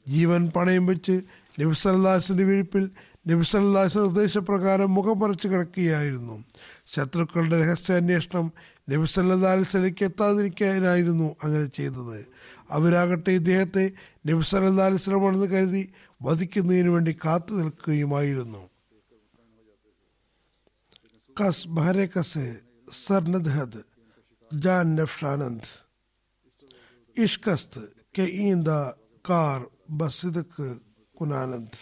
[0.09, 1.20] ജീവൻ പണയം വെച്ച്
[1.61, 2.90] നബിസല്ലാസിന്റെ വിരിപ്പിൽ
[3.28, 6.44] നബിസല്ലാസ് നിർദ്ദേശപ്രകാരം മുഖം മറച്ച് കിടക്കുകയായിരുന്നു.
[6.87, 8.52] ശത്രുക്കളുടെ രഹസ്യാന്വേഷണം
[8.90, 12.26] നബിസല്ലാ അലിസ്ലയ്ക്ക് എത്താതിരിക്കാനായിരുന്നു അങ്ങനെ ചെയ്തത്.
[12.70, 13.90] അവരാകട്ടെ ഇദ്ദേഹത്തെ
[14.26, 18.68] നബിസല്ലാ അലിസ്ലമാണെന്ന് കരുതി വധിക്കുന്നതിന് വേണ്ടി കാത്തു നിൽക്കുകയുമായിരുന്നു.
[21.40, 22.61] kas bahrekası
[23.09, 23.72] sarnadhad
[24.53, 25.64] ജാൻ nefşanand.
[27.16, 27.81] İşkast
[28.18, 28.94] കെ inda
[29.31, 30.44] കാർ ബസിദ്
[31.20, 31.79] കുനാനന്ദ്.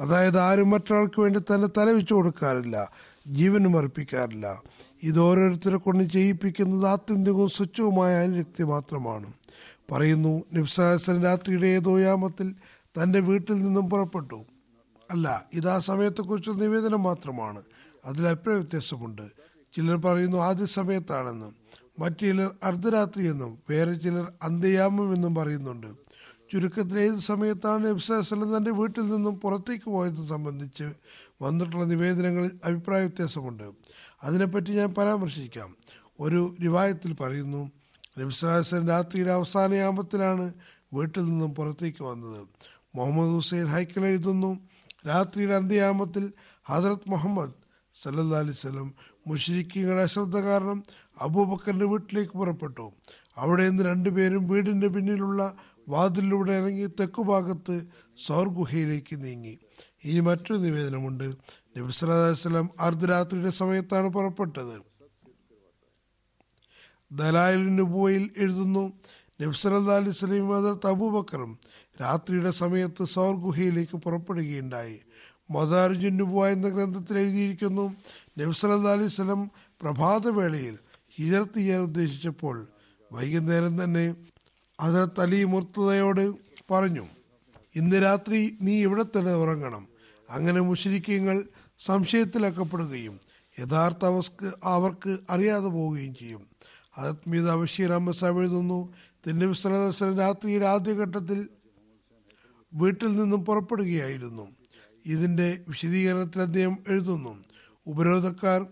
[0.00, 2.90] അതായത് ആരും മറ്റൊരാൾക്ക് വേണ്ടി തന്നെ തലവിച്ചു കൊടുക്കാറില്ല
[3.26, 4.62] ജീവനും അർപ്പിക്കാറില്ല.
[5.02, 9.32] ഇത് ഓരോരുത്തരെ കൊണ്ട് ചെയ്യിപ്പിക്കുന്നത് ആത്യന്തികവും സ്വച്ഛവുമായ അനുരക്തി മാത്രമാണ്.
[9.92, 12.54] പറയുന്നു നിബ്സാഹസൻ രാത്രിയുടെ ഏതോ യാമത്തിൽ
[12.86, 14.44] തന്റെ വീട്ടിൽ നിന്നും പുറപ്പെട്ടു.
[15.10, 17.62] അല്ല ഇത് ആ സമയത്തെക്കുറിച്ചുള്ള നിവേദനം മാത്രമാണ്.
[18.04, 19.22] അതിൽ അഭിപ്രായ വ്യത്യാസമുണ്ട്.
[19.76, 21.56] ചിലർ പറയുന്നു ആദ്യ സമയത്താണെന്നും
[21.98, 25.86] മറ്റു ചിലർ അർദ്ധരാത്രി എന്നും വേറെ ചിലർ അന്ത്യയാമം എന്നും പറയുന്നുണ്ട്.
[26.52, 30.92] ചുരുക്കത്തിൽ ഏത് സമയത്താണ് നബ്സാസ്ലം തന്റെ വീട്ടിൽ നിന്നും പുറത്തേക്ക് പോയത് സംബന്ധിച്ച്
[31.42, 33.70] വന്നിട്ടുള്ള നിവേദനങ്ങളിൽ അഭിപ്രായ വ്യത്യാസമുണ്ട്.
[34.22, 35.76] അതിനെപ്പറ്റി ഞാൻ പരാമർശിക്കാം.
[36.20, 37.70] ഒരു റിവായത്തിൽ പറയുന്നു
[38.18, 40.52] നബ്സാസ്ലം രാത്രിയുടെ അവസാന യാമത്തിലാണ്
[40.94, 42.46] വീട്ടിൽ നിന്നും പുറത്തേക്ക് വന്നത്.
[42.94, 44.60] മുഹമ്മദ് ഹുസൈൻ ഹൈക്കൽ എഴുതുന്നു
[45.06, 46.32] രാത്രിയുടെ അന്ത്യയാമത്തിൽ
[46.64, 47.52] ഹജറത് മുഹമ്മദ്
[48.02, 48.92] സല്ലല്ലാ അലൈഹി
[49.26, 50.82] മുഷരിക്കിങ്ങളുടെ അശ്രദ്ധ കാരണം
[51.20, 52.92] അബൂബക്കറിന്റെ വീട്ടിലേക്ക് പുറപ്പെട്ടു.
[53.36, 55.56] അവിടെ നിന്ന് രണ്ടുപേരും വീടിന്റെ പിന്നിലുള്ള
[55.88, 57.86] വാതിലിലൂടെ ഇറങ്ങി തെക്കുഭാഗത്ത്
[58.26, 59.58] സൗർ ഗുഹയിലേക്ക് നീങ്ങി.
[60.04, 61.24] ഇനി മറ്റൊരു നിവേദനമുണ്ട്.
[61.76, 64.76] നബി വസല്ലം അർദ്ധരാത്രിയുടെ സമയത്താണ് പുറപ്പെട്ടത്.
[67.12, 68.92] ദലായിൽ പോയിൽ എഴുതുന്നു
[69.42, 70.48] നബ്സലല്ലാ അലൈഹി സ്വലീം
[70.88, 71.58] അബൂബക്കറും
[72.00, 75.00] രാത്രിയുടെ സമയത്ത് സൗർ ഗുഹയിലേക്ക് പുറപ്പെടുകയുണ്ടായി.
[75.50, 77.94] മദാർജുനുബുവ എന്ന ഗ്രന്ഥത്തിൽ എഴുതിയിരിക്കുന്നു
[78.38, 79.50] നബ്സല്ലാ അലൈഹി സ്വലം
[79.82, 80.78] പ്രഭാതവേളയിൽ
[81.16, 82.66] ഹിജറത്ത് ചെയ്യാൻ ഉദ്ദേശിച്ചപ്പോൾ.
[83.12, 84.14] വൈകുന്നേരം തന്നെ
[84.80, 86.24] ഹജറത്ത് തലി മുർത്തതയോട്
[86.70, 87.04] പറഞ്ഞു
[87.76, 89.88] ഇന്ന് രാത്രി നീ ഇവിടെ തന്നെ ഉറങ്ങണം.
[90.30, 91.44] അങ്ങനെ മുഷരിക്കങ്ങൾ
[91.80, 93.20] സംശയത്തിലക്കപ്പെടുകയും
[93.60, 96.42] യഥാർത്ഥ അവസ്ക്ക് അവർക്ക് അറിയാതെ പോവുകയും ചെയ്യും.
[96.98, 98.92] അതത്മീത മീത ബഷീർ അഹമ്മദ് സാഹിബ് എഴുതുന്നു
[99.26, 101.48] തിന്നബി സലഹുലം രാത്രിയുടെ ആദ്യഘട്ടത്തിൽ
[102.74, 104.48] വീട്ടിൽ നിന്നും പുറപ്പെടുകയായിരുന്നു.
[105.06, 107.44] ഇതിന്റെ വിശദീകരണത്തിൽ അദ്ദേഹം എഴുതുന്നു.
[107.86, 108.66] ഉപരോധക്കാർ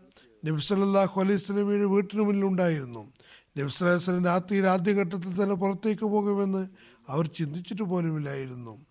[0.44, 3.12] നബ്സലല്ലാഹു അലൈസ്ലമിയുടെ വീട്ടിനു മുന്നിൽ ഉണ്ടായിരുന്നു.
[3.58, 6.68] നബ്സലാസ്ലം രാത്രിയുടെ ആദ്യഘട്ടത്തിൽ തന്നെ പുറത്തേക്ക് പോകുമെന്ന്
[7.08, 8.86] അവർ ചിന്തിച്ചിട്ട് പോലുമില്ലായിരുന്നു.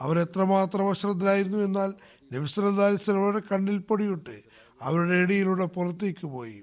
[0.00, 1.94] അവർ എത്രമാത്രം അശ്രദ്ധരായിരുന്നു എന്നാൽ
[2.32, 4.42] നബ്സല്ലാ അലിസ്ലം അവരുടെ കണ്ണിൽ പൊടിയിട്ട്
[4.82, 6.62] അവരുടെ ഇടയിലൂടെ പുറത്തേക്ക് പോയി.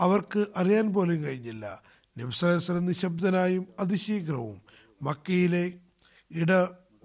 [0.00, 1.82] അവർക്ക് അറിയാൻ പോലും കഴിഞ്ഞില്ല.
[2.18, 4.60] നബ്സലം നിശബ്ദനായും അതിശീഘ്രവും
[5.02, 5.72] മക്കയിലെ
[6.30, 6.52] ഇട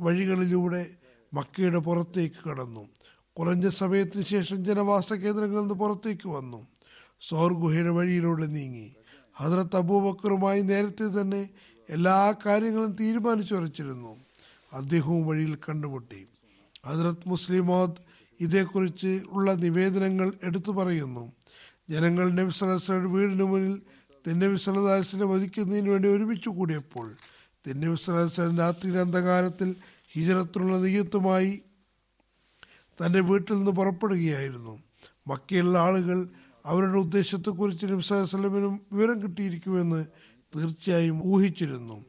[0.01, 0.89] വഴികളിലൂടെ
[1.33, 2.89] മക്കയുടെ പുറത്തേക്ക് കടന്നു.
[3.37, 6.67] കുറഞ്ഞ സമയത്തിന് ശേഷം ജനവാസ കേന്ദ്രങ്ങളിൽ നിന്ന് പുറത്തേക്ക് വന്നു.
[7.21, 8.95] സോർ ഗുഹയുടെ വഴിയിലൂടെ നീങ്ങി.
[9.35, 11.49] ഹജറത്ത് അബൂബക്കറുമായി നേരത്തെ തന്നെ
[11.89, 14.17] എല്ലാ കാര്യങ്ങളും തീരുമാനിച്ചു വരച്ചിരുന്നു.
[14.73, 16.27] അദ്ദേഹവും വഴിയിൽ കണ്ടുമുട്ടി.
[16.85, 18.01] ഹജറത്ത് മുസ്ലിം മോദ്
[18.39, 21.31] ഇതേക്കുറിച്ച് ഉള്ള നിവേദനങ്ങൾ എടുത്തു പറയുന്നു.
[21.89, 23.81] ജനങ്ങൾ നബി സലഹ്സ്ലയുടെ വീടിന് മുന്നിൽ
[24.27, 27.15] തിന്നബി സലഹ്സിനെ വധിക്കുന്നതിന് വേണ്ടി ഒരുമിച്ച് കൂടിയപ്പോൾ
[27.95, 29.75] സലഹ്സ്ലം രാത്രിയുടെ അന്ധകാരത്തിൽ
[30.13, 31.61] ഹിജറത്തിനുള്ള നെയ്യത്തുമായി
[32.99, 34.79] തന്റെ വീട്ടിൽ നിന്ന് പുറപ്പെടുകയായിരുന്നു.
[35.27, 36.29] മക്കയിലുള്ള ആളുകൾ
[36.65, 40.05] അവരുടെ ഉദ്ദേശത്തെക്കുറിച്ച് നബ്സാസ്ലമിനും വിവരം കിട്ടിയിരിക്കുമെന്ന്
[40.55, 42.05] തീർച്ചയായും ഊഹിച്ചിരുന്നു.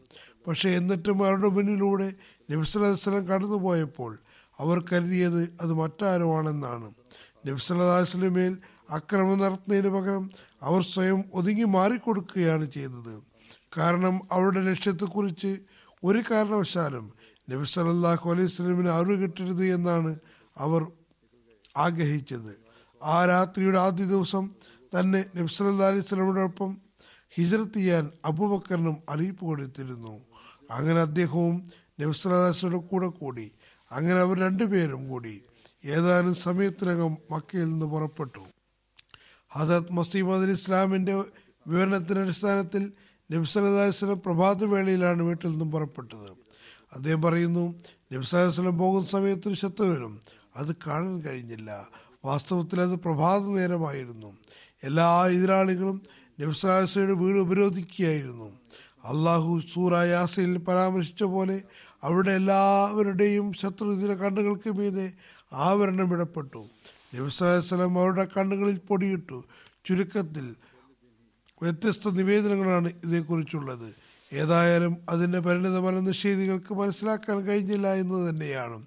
[0.47, 2.15] പക്ഷേ എന്നിട്ടും അവരുടെ മുന്നിലൂടെ
[2.51, 4.19] നബ്സലം കടന്നുപോയപ്പോൾ
[4.61, 6.95] അവർ കരുതിയത് അത് മറ്റാരോ ആണെന്നാണ്
[7.47, 8.59] നബ്സല്ലാസ്ലമേൽ
[8.91, 10.31] അക്രമം നടത്തുന്നതിന് പകരം
[10.62, 13.32] അവർ സ്വയം ഒതുങ്ങി മാറിക്കൊടുക്കുകയാണ് ചെയ്തത്.
[13.78, 15.58] കാരണം അവരുടെ ലക്ഷ്യത്തെക്കുറിച്ച്
[16.04, 17.12] ഒരു കാരണവശാലും
[17.50, 20.18] നബി സലല്ലാഹു അലൈഹി സ്വലമിന് അറിവ് കിട്ടരുത് എന്നാണ്
[20.58, 20.87] അവർ
[21.76, 22.56] ആഗ്രഹിച്ചത്.
[23.02, 24.50] ആ രാത്രിയുടെ ആദ്യ ദിവസം
[24.98, 26.80] തന്നെ നബി സല്ലാ അലൈഹി സ്വലമിനോടൊപ്പം
[27.35, 30.20] ഹിജറത്ത് ചെയ്യാൻ അബൂബക്കറിനും അറിയിപ്പ് കൊടുത്തിരുന്നു.
[30.70, 31.56] അങ്ങനെ അദ്ദേഹവും
[32.00, 33.52] നബി നബ്സലാസിയുടെ കൂടെ കൂടി
[33.92, 35.42] അങ്ങനെ അവർ രണ്ടുപേരും കൂടി
[35.85, 38.42] ഏതാനും സമയത്തിനകം മക്കയിൽ നിന്ന് പുറപ്പെട്ടു.
[39.48, 41.14] ഹദത് മസീമദ് അലി
[41.68, 42.92] വിവരണത്തിന്റെ അടിസ്ഥാനത്തിൽ
[43.33, 46.31] നബ്സലാസ്ലം പ്രഭാതവേളയിലാണ് വീട്ടിൽ നിന്നും പുറപ്പെട്ടത്.
[46.92, 47.75] അദ്ദേഹം പറയുന്നു
[48.12, 50.21] നബ്സലം പോകുന്ന സമയത്ത് ഒരു ശത്രുവിനും
[50.57, 51.88] അത് കാണാൻ കഴിഞ്ഞില്ല.
[52.25, 54.37] വാസ്തവത്തിൽ അത് പ്രഭാത നേരമായിരുന്നു.
[54.85, 56.03] എല്ലാ എതിരാളികളും
[56.40, 58.53] നബ്സാസയുടെ വീട് ഉപരോധിക്കുകയായിരുന്നു.
[59.05, 61.62] അള്ളാഹു സൂറായാസയിൽ പരാമർശിച്ച പോലെ
[62.03, 65.12] അവരുടെ എല്ലാവരുടെയും ശത്രുതിര കണ്ണുകൾക്ക് മീതെ
[65.53, 66.66] ആവരണം ഇടപെട്ടു
[67.14, 69.45] നബ്സാസ്ലം അവരുടെ കണ്ണുകളിൽ പൊടിയിട്ടു.
[69.85, 70.55] ചുരുക്കത്തിൽ
[71.62, 73.94] വ്യത്യസ്ത നിവേദനങ്ങളാണ് ഇതേക്കുറിച്ചുള്ളത്.
[74.33, 78.87] ഏതായാലും അതിന്റെ പരിണിതഫലം നിഷേധികൾക്ക് മനസ്സിലാക്കാൻ കഴിഞ്ഞില്ല എന്ന് തന്നെയാണ്.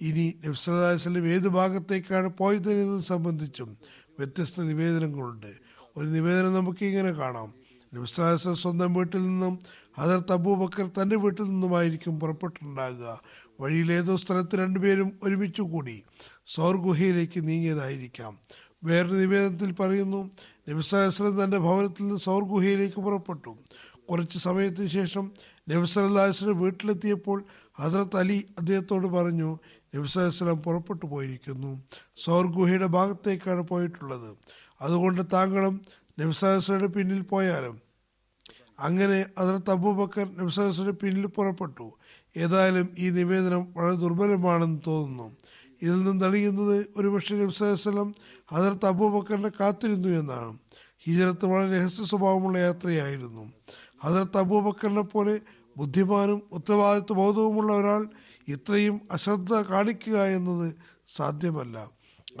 [0.00, 3.78] ഇനി നബ്സലാസ്ലം ഏത് ഭാഗത്തേക്കാണ് പോയതെന്നത് സംബന്ധിച്ചും
[4.18, 5.52] വ്യത്യസ്ത നിവേദനങ്ങളുണ്ട്.
[5.96, 7.54] ഒരു നിവേദനം നമുക്ക് ഇങ്ങനെ കാണാം.
[7.94, 9.58] നബ്സലാസ്ലം സ്വന്തം വീട്ടിൽ നിന്നും
[9.98, 13.20] ഹജർത്ത് അബൂബക്കർ തന്റെ വീട്ടിൽ നിന്നുമായിരിക്കും പുറപ്പെട്ടിട്ടുണ്ടാകുക.
[13.60, 16.02] വഴിയിൽ ഏതോ സ്ഥലത്ത് രണ്ടുപേരും ഒരുമിച്ച് കൂടി
[17.40, 18.38] നീങ്ങിയതായിരിക്കാം.
[18.84, 20.30] വേറൊരു നിവേദനത്തിൽ പറയുന്നു
[20.68, 23.56] നബിസ്വലം തന്റെ ഭവനത്തിൽ നിന്ന് സൗർ ഗുഹയിലേക്ക് പുറപ്പെട്ടു.
[24.10, 25.32] കുറച്ച് സമയത്തിന് ശേഷം
[25.68, 27.44] നബിസ്വല്ലാസ്ലം വീട്ടിലെത്തിയപ്പോൾ
[27.78, 29.58] ഹജറത്ത് അലി അദ്ദേഹത്തോട് പറഞ്ഞു
[29.96, 31.82] നബിസ്വലം പുറപ്പെട്ടു പോയിരിക്കുന്നു.
[32.16, 34.36] സൗർ ഗുഹയുടെ ഭാഗത്തേക്കാണ് പോയിട്ടുള്ളത്.
[34.80, 35.80] അതുകൊണ്ട് താങ്കളും
[36.20, 37.82] നബിസ്വലയുടെ പിന്നിൽ പോയാലും.
[38.80, 41.92] അങ്ങനെ ഹജറത്ത് അബൂബക്കർ നബിസ്വലയുടെ പിന്നിൽ പുറപ്പെട്ടു.
[42.36, 45.36] ഏതായാലും ഈ നിവേദനം വളരെ ദുർബലമാണെന്ന് തോന്നുന്നു.
[45.82, 48.14] ഇതിൽ നിന്ന് തെളിയുന്നത് ഒരുപക്ഷെ നബ്സലം
[48.52, 50.58] ഹജറത്ത് അബൂബക്കറിനെ കാത്തിരുന്നു എന്നാണ്.
[51.04, 53.52] ഹിജറത്ത് വളരെ രഹസ്യ സ്വഭാവമുള്ള യാത്രയായിരുന്നു.
[54.04, 55.40] ഹജറത്ത് അബൂബക്കറിനെ പോലെ
[55.76, 58.08] ബുദ്ധിമാനും ഉത്തരവാദിത്വ ബോധവുമുള്ള ഒരാൾ
[58.48, 60.74] ഇത്രയും അശ്രദ്ധ കാണിക്കുക എന്നത്
[61.16, 61.90] സാധ്യമല്ല.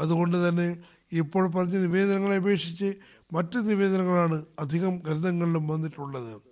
[0.00, 0.78] അതുകൊണ്ട് തന്നെ
[1.12, 2.94] ഇപ്പോൾ പറഞ്ഞ നിവേദനങ്ങളെ അപേക്ഷിച്ച്
[3.32, 6.42] മറ്റ് നിവേദനങ്ങളാണ് അധികം ഗ്രന്ഥങ്ങളിലും വന്നിട്ടുള്ളത്.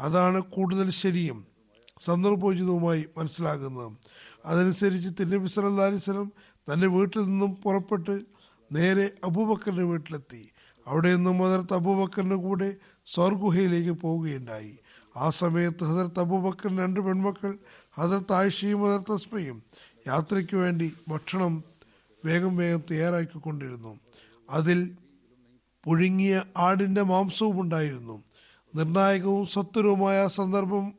[0.00, 1.46] അതാണ് കൂടുതൽ ശരിയും
[2.04, 3.92] സന്ദർഭോചിതവുമായി മനസ്സിലാകുന്നത്.
[4.46, 6.24] അതനുസരിച്ച് തിരുനബി സല്ലാ
[6.72, 8.20] തന്റെ വീട്ടിൽ നിന്നും പുറപ്പെട്ട്
[8.72, 10.48] നേരെ അബൂബക്കറിന്റെ വീട്ടിലെത്തി.
[10.86, 14.78] അവിടെ നിന്നും ഹദർത്ത് അബൂബക്കറിന്റെ കൂടെ സ്വർഗുഹയിലേക്ക് പോവുകയുണ്ടായി.
[15.16, 17.58] ആ സമയത്ത് ഹദർത്ത് അബൂബക്കറിന് രണ്ട് പെൺമക്കൾ
[17.92, 19.62] ഹദർത്ത് ആയിഷയും ഹദർത്ത് അസ്മയും
[20.06, 21.64] യാത്രയ്ക്ക് വേണ്ടി ഭക്ഷണം
[22.24, 24.00] വേഗം വേഗം തയ്യാറാക്കിക്കൊണ്ടിരുന്നു
[24.50, 24.96] അതിൽ
[25.84, 28.24] പുഴുങ്ങിയ ആടിന്റെ മാംസവും ഉണ്ടായിരുന്നു.
[28.74, 30.94] നിർണായകവും സത്വരവുമായ സന്ദർഭം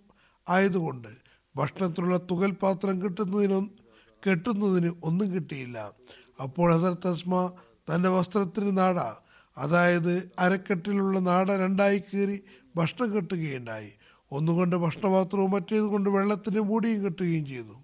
[0.50, 1.08] ആയതുകൊണ്ട്
[1.56, 3.72] ഭക്ഷണത്തിലുള്ള തുകൽ പാത്രം കിട്ടുന്നതിനൊന്നും
[4.30, 5.92] കെട്ടുന്നതിന് ഒന്നും കിട്ടിയില്ല.
[6.42, 7.52] അപ്പോൾ ഹസർ തസ്മ
[7.90, 9.00] തന്റെ വസ്ത്രത്തിന് നാട
[9.58, 12.42] അതായത് അരക്കെട്ടിലുള്ള നാട രണ്ടായി കീറി
[12.76, 13.92] ഭക്ഷണം കെട്ടുകയുണ്ടായി.
[14.32, 17.84] ഒന്നുകൊണ്ട് ഭക്ഷണപാത്രവും മറ്റേത് കൊണ്ട് വെള്ളത്തിന് മൂടിയും കെട്ടുകയും ചെയ്തു.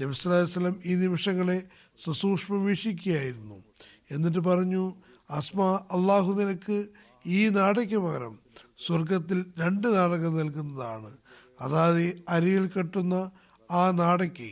[0.00, 1.62] നബ്സലാസ്ലം ഈ നിമിഷങ്ങളെ
[2.04, 3.64] സസൂക്ഷ്മം വീക്ഷിക്കുകയായിരുന്നു.
[4.10, 4.94] എന്നിട്ട് പറഞ്ഞു
[5.30, 6.86] അസ്മ അള്ളാഹു നിനക്ക്
[7.26, 8.38] ഈ നാടയ്ക്ക് പകരം
[8.86, 11.16] സ്വർഗത്തിൽ രണ്ട് നാടകം നൽകുന്നതാണ്.
[11.60, 13.30] അതായത് അരിയിൽ കെട്ടുന്ന
[13.70, 14.50] ആ നാടയ്ക്ക്.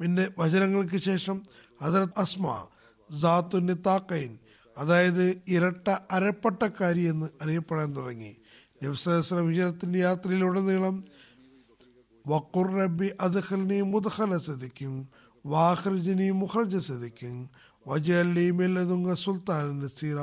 [0.00, 1.42] പിന്നെ വചനങ്ങൾക്ക് ശേഷം
[1.82, 2.66] ഹസരത് അസ്മ
[3.22, 4.38] ജാത്തു താക്കൈൻ
[4.78, 8.36] അതായത് ഇരട്ട അരപ്പട്ടക്കാരി എന്ന് അറിയപ്പെടാൻ തുടങ്ങി.
[8.82, 11.04] നബ്സലം വിജയത്തിന്റെ യാത്രയിലുടനീളം
[12.26, 15.08] വക്കുർ റബ്ബി അദ്ഖൽനി മുദ്ഖല സദിക്കും
[15.46, 17.50] വാഹർജിനി മുഖർജ സദിക്കും
[17.88, 20.18] വജല്ലി മെല്ലതുങ്ക സുൽത്താൻ നസീറ.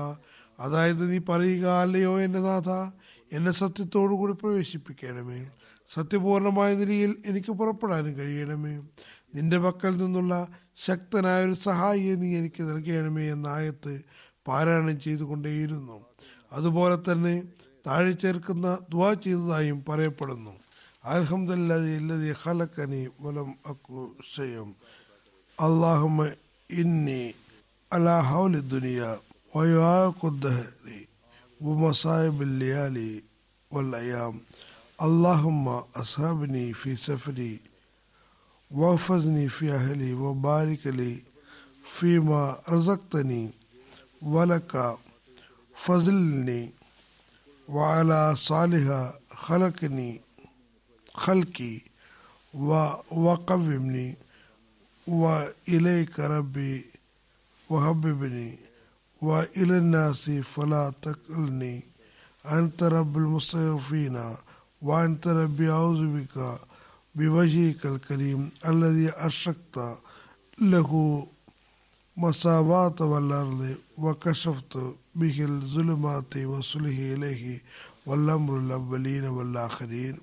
[0.60, 2.70] അതായത് നീ പറയുക അല്ലയോ എന്റെ നാഥ
[3.36, 5.52] എന്നെ സത്യത്തോടു കൂടി പ്രവേശിപ്പിക്കണമേ.
[5.94, 8.82] സത്യപൂർണമായ നിലയിൽ എനിക്ക് പുറപ്പെടാനും കഴിയണമേ.
[9.36, 10.48] നിന്റെ പക്കൽ നിന്നുള്ള
[10.88, 13.94] ശക്തനായ ഒരു സഹായിയെ നീ എനിക്ക് നൽകണമേ എന്ന ആയത്ത്
[14.48, 15.98] പാരായണം ചെയ്തുകൊണ്ടേയിരുന്നു.
[16.52, 17.44] അതുപോലെ തന്നെ
[17.88, 20.54] താഴെ ചേർക്കുന്ന ദ്വാ ചെയ്തതായും പറയപ്പെടുന്നു.
[21.06, 21.90] അൽഹംദല്ലാതെ
[36.72, 37.52] ഫി സഫരി
[38.72, 41.16] وفضنی فی اہلی و بارک علی
[42.00, 43.48] فیما ارزقتنی
[44.22, 44.94] ولکا
[45.86, 46.66] فضلنی
[47.70, 50.18] وعلا صالحہ خلقنی
[51.16, 51.78] خلقی
[52.54, 52.74] و
[53.12, 54.12] وقبنی
[55.08, 55.28] و
[55.68, 56.82] علیہ کربی
[57.70, 57.94] و
[59.22, 61.80] و الناسی فلا تکلنی
[62.46, 64.26] انت رب المصطفینہ
[64.82, 66.56] و انت رب اعوذ بکا
[67.16, 69.98] بوجهك الكريم الذي أشركت
[70.62, 70.92] له
[72.18, 74.78] مساوات والأرض وكشفت
[75.16, 77.62] به الظلمات وصله إليه
[78.06, 80.18] والأمر الأولين والآخرين.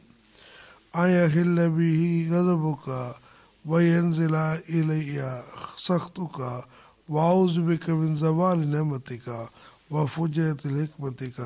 [0.97, 3.15] أن يحل به غضبك
[3.67, 4.35] وينزل
[4.69, 5.43] إلي
[5.77, 6.65] سخطك
[7.09, 9.49] وأعوذ بك من زوال نعمتك
[9.91, 11.39] وفجرة حكمتك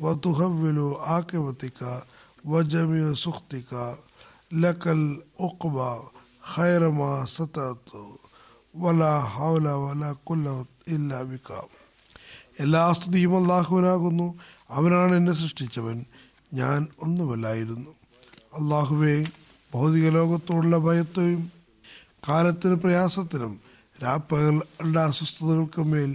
[0.00, 2.04] وتحول عاقبتك
[2.44, 3.98] وجميع سخطك
[4.55, 5.93] لك العقبى
[6.45, 7.89] خير ما سترت
[8.75, 10.55] ولا حول ولا قوة
[10.87, 11.49] إلا بك
[12.59, 14.25] എല്ലാ സ്തുതിയും അള്ളാഹുവിനാകുന്നു
[14.69, 15.97] അവനാണ് എന്നെ സൃഷ്ടിച്ചവൻ
[16.53, 17.91] ഞാൻ ഒന്നുമല്ലായിരുന്നു
[18.53, 19.15] അള്ളാഹുവെ
[19.71, 21.41] ഭൗതിക ലോകത്തോടുള്ള ഭയത്തെയും
[22.27, 23.53] കാലത്തിന് പ്രയാസത്തിനും
[23.97, 26.11] രാപ്പകലുടെ അസ്വസ്ഥതകൾക്കും മേൽ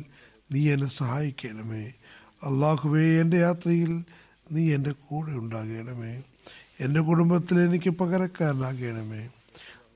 [0.51, 1.85] നീ എന്നെ സഹായിക്കണമേ
[2.49, 3.93] അള്ളാഹുവേ എൻ്റെ യാത്രയിൽ
[4.53, 6.15] നീ എൻ്റെ കൂടെ ഉണ്ടാകണമേ
[6.80, 9.30] എന്റെ കുടുംബത്തിൽ എനിക്ക് പകരക്കാരനാകണമേ.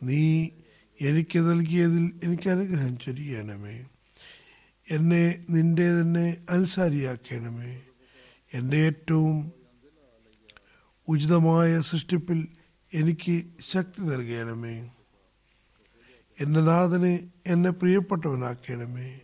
[0.04, 0.50] നീ
[1.02, 3.86] എനിക്ക് നൽകിയതിൽ എനിക്ക് അനുഗ്രഹം ചൊരിയണമേ.
[4.92, 7.82] എന്നെ നിന്റെ തന്നെ അനുസാരിയാക്കണമേ.
[8.54, 9.52] എന്റെ ഏറ്റവും
[11.08, 12.48] ഉചിതമായ സൃഷ്ടിപ്പിൽ
[12.94, 14.90] എനിക്ക് ശക്തി നൽകണമേ.
[16.40, 19.20] എന്റെ നാഥന് എന്നെ പ്രിയപ്പെട്ടവനാക്കണമേ.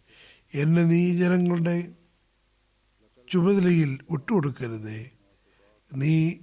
[0.54, 1.92] എന്നെ നീ ജനങ്ങളുടെ
[3.32, 5.10] ചുമതലയിൽ വിട്ടുകൊടുക്കരുതേ.
[5.96, 6.34] നീ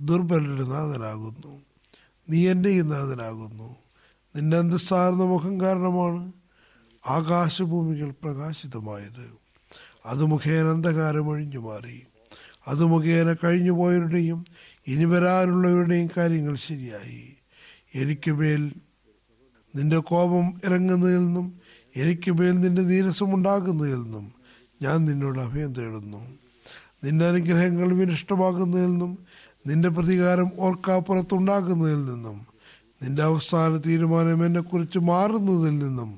[0.00, 1.62] ദുർബലരുടെ നാഥനാകുന്നു
[2.30, 3.76] നീ ഈ നാഥനാകുന്നു.
[4.36, 6.32] നിന്റെ അന്തസ്സാർന്ന മുഖം കാരണമാണ്?
[7.08, 9.26] ആകാശഭൂമികൾ പ്രകാശിതമായത്.
[10.06, 12.02] അത് മുഖേന അന്ധകാരം ഒഴിഞ്ഞു മാറി.
[12.68, 14.44] അത് മുഖേന കഴിഞ്ഞുപോയവരുടെയും
[14.86, 17.34] ഇനി വരാനുള്ളവരുടെയും കാര്യങ്ങൾ ശരിയായി.
[17.94, 18.72] എനിക്ക് മേൽ
[19.76, 21.60] നിന്റെ കോപം ഇറങ്ങുന്നതിൽ നിന്നും
[21.96, 24.32] എനിക്ക് മേൽ നിന്റെ നീരസം ഉണ്ടാകുന്നതിൽ നിന്നും
[24.82, 26.38] ഞാൻ നിന്നോട് അഭയം തേടുന്നു.
[27.04, 29.18] നിന്റെ അനുഗ്രഹങ്ങൾ വിനിഷ്ടമാകുന്നതിൽ നിന്നും
[29.66, 32.46] നിന്റെ പ്രതികാരം ഓർക്കാപ്പുറത്തുണ്ടാകുന്നതിൽ നിന്നും
[33.02, 36.10] നിന്റെ അവസാന തീരുമാനം എന്നെക്കുറിച്ച് മാറുന്നതിൽ നിന്നും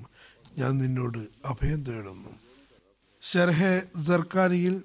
[0.58, 2.30] ഞാൻ നിന്നോട് അഭയം തേടുന്നു.
[3.22, 4.82] ഷെർഹെ ജർക്കാനിയിൽ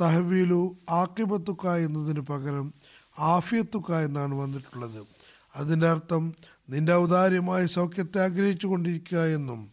[0.00, 2.66] തഹവീലു ആക്കിബത്തുക്ക എന്നതിന് പകരം
[3.18, 5.06] ആഫിയത്തുക്ക എന്നാണ് വന്നിട്ടുള്ളത്.
[5.56, 6.34] അതിന്റെ അർത്ഥം
[6.70, 9.70] നിന്റെ ഔദാര്യമായ സൗഖ്യത്തെ ആഗ്രഹിച്ചു കൊണ്ടിരിക്കുക എന്നും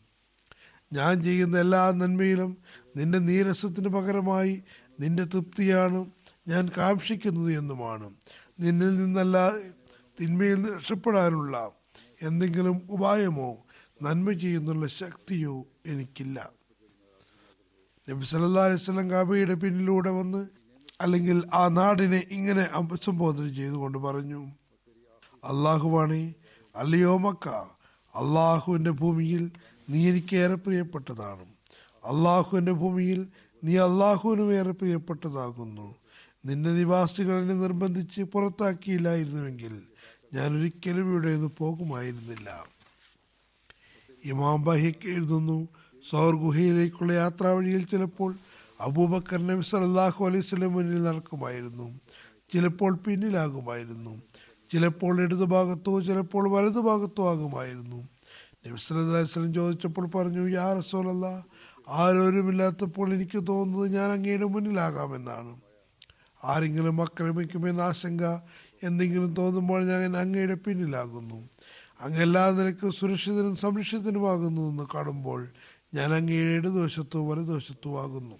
[0.93, 2.57] ഞാൻ ചെയ്യുന്ന എല്ലാ നന്മയിലും
[2.95, 4.61] നിന്റെ നീരസത്തിന് പകരമായി
[4.99, 5.99] നിന്റെ തൃപ്തിയാണ്
[6.47, 8.13] ഞാൻ കാക്ഷിക്കുന്നത് എന്നുമാണ്.
[8.59, 9.37] നിന്നിൽ നിന്നല്ല
[10.19, 11.71] തിന്മയിൽ രക്ഷപ്പെടാനുള്ള
[12.21, 13.57] എന്തെങ്കിലും ഉപായമോ
[14.01, 16.49] നന്മ ചെയ്യുന്നുള്ള ശക്തിയോ എനിക്കില്ല.
[18.09, 20.47] നബി സല്ലാ അലൈവല്ലം കാബയുടെ പിന്നിലൂടെ വന്ന്
[21.01, 24.45] അല്ലെങ്കിൽ ആ നാടിനെ ഇങ്ങനെ അഭിസംബോധന ചെയ്തുകൊണ്ട് പറഞ്ഞു
[25.43, 26.33] അള്ളാഹുവാണേ
[26.75, 27.47] അല്ലയോ മക്ക
[28.15, 29.51] അള്ളാഹുവിന്റെ ഭൂമിയിൽ
[29.89, 31.45] നീ എനിക്ക് ഏറെ പ്രിയപ്പെട്ടതാണ്.
[32.05, 33.27] അള്ളാഹുവിന്റെ ഭൂമിയിൽ
[33.63, 35.95] നീ അള്ളാഹുവിനും ഏറെ പ്രിയപ്പെട്ടതാകുന്നു.
[36.47, 39.73] നിന്റെ നിവാസികളെ നിർബന്ധിച്ച് പുറത്താക്കിയില്ലായിരുന്നുവെങ്കിൽ
[40.35, 42.49] ഞാൻ ഒരിക്കലും ഇവിടെ നിന്ന് പോകുമായിരുന്നില്ല.
[44.31, 45.57] ഇമാം ബഹിക്ക് എഴുതുന്നു
[46.09, 48.31] സൗർ ഗുഹയിലേക്കുള്ള യാത്രാ വഴിയിൽ ചിലപ്പോൾ
[48.87, 51.87] അബൂബക്കർ നബി സല്ലാഹു അലൈഹി സ്വലം മുന്നിൽ നടക്കുമായിരുന്നു
[52.53, 54.13] ചിലപ്പോൾ പിന്നിലാകുമായിരുന്നു
[54.71, 57.99] ചിലപ്പോൾ ഇടതുഭാഗത്തോ ചിലപ്പോൾ വലതുഭാഗത്തോ ആകുമായിരുന്നു.
[58.63, 61.25] നബി വസല്ലം ചോദിച്ചപ്പോൾ പറഞ്ഞു യാ റസോലല്ല
[62.01, 65.53] ആരോരുമില്ലാത്തപ്പോൾ എനിക്ക് തോന്നുന്നത് ഞാൻ അങ്ങയുടെ മുന്നിലാകാമെന്നാണ്.
[66.43, 68.23] ആരെങ്കിലും ആക്രമിക്കുമെന്ന ആശങ്ക
[68.83, 71.49] എന്തെങ്കിലും തോന്നുമ്പോൾ ഞാൻ അങ്ങയുടെ പിന്നിലാകുന്നു.
[72.01, 75.47] അങ്ങെല്ലാ നിലയ്ക്ക് സുരക്ഷിതനും സംരക്ഷിതനുമാകുന്നു എന്ന് കാണുമ്പോൾ
[75.93, 78.35] ഞാൻ അങ്ങയുടെ ഇടതുവശത്തോ വലതുവശത്തോ ആകുന്നു.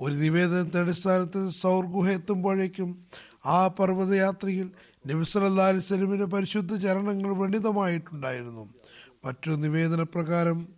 [0.00, 3.06] ഒരു നിവേദനത്തിന്റെ അടിസ്ഥാനത്തിൽ സൗർ ഗുഹ എത്തുമ്പോഴേക്കും
[3.46, 4.70] ആ പർവതയാത്രയിൽ
[5.06, 8.74] നബിസലല്ലാ അലിസ്ലമിന്റെ പരിശുദ്ധ ചരണങ്ങൾ വ്രണിതമായിട്ടുണ്ടായിരുന്നു.
[9.24, 10.68] മറ്റൊരു നിവേദന പ്രകാരം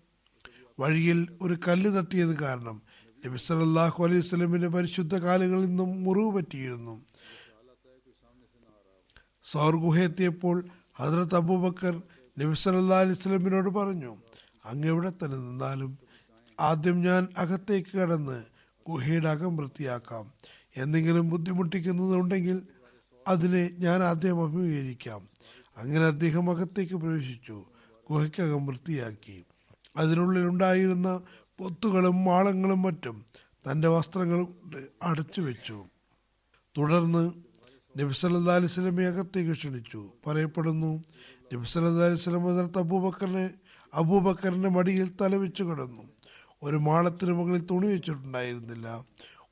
[0.81, 2.83] വഴിയിൽ ഒരു കല്ല് തട്ടിയത് കാരണം
[3.27, 6.95] നബി സല്ലല്ലാഹു അലൈഹി സ്വലമിന്റെ പരിശുദ്ധ കാലങ്ങളിൽ നിന്നും മുറിവ് പറ്റിയിരുന്നു.
[9.45, 9.75] സൗർ
[10.99, 11.95] ഹദ്രത്ത് അബൂബക്കർ
[12.37, 14.13] നബി സല്ലാ അലൈഹി സ്വലമിനോട് പറഞ്ഞു
[14.65, 15.99] അങ്ങ് എവിടെ തന്നെ നിന്നാലും
[16.61, 18.45] ആദ്യം ഞാൻ അകത്തേക്ക് കടന്ന്
[18.87, 20.33] ഗുഹയുടെ അകം വൃത്തിയാക്കാം.
[20.77, 22.63] എന്തെങ്കിലും ബുദ്ധിമുട്ടിക്കുന്നതുണ്ടെങ്കിൽ
[23.29, 25.29] അതിനെ ഞാൻ ആദ്യം അഭിമുഖീകരിക്കാം.
[25.77, 27.65] അങ്ങനെ അദ്ദേഹം അകത്തേക്ക് പ്രവേശിച്ചു
[28.11, 29.45] ഗുഹയ്ക്കകം വൃത്തിയാക്കി.
[29.97, 31.21] അതിനുള്ളിലുണ്ടായിരുന്ന
[31.59, 33.25] പൊത്തുകളും മാളങ്ങളും മറ്റും
[33.71, 34.47] തന്റെ വസ്ത്രങ്ങൾ
[35.03, 35.85] അടച്ചു വെച്ചു.
[36.79, 37.33] തുടർന്ന്
[37.99, 40.13] നബിസല്ലാ അലിസ്ലമെ അകത്തേക്ക് ക്ഷണിച്ചു.
[40.27, 41.05] പറയപ്പെടുന്നു
[41.55, 43.51] നബിസല്ലാ അലിസ്ലം അതിർത്ത് അബൂബക്കറിനെ
[43.95, 46.03] അബൂബക്കറിന്റെ മടിയിൽ തലവെച്ച് കിടന്നു.
[46.63, 49.05] ഒരു മാളത്തിന് മുകളിൽ തുണി വെച്ചിട്ടുണ്ടായിരുന്നില്ല.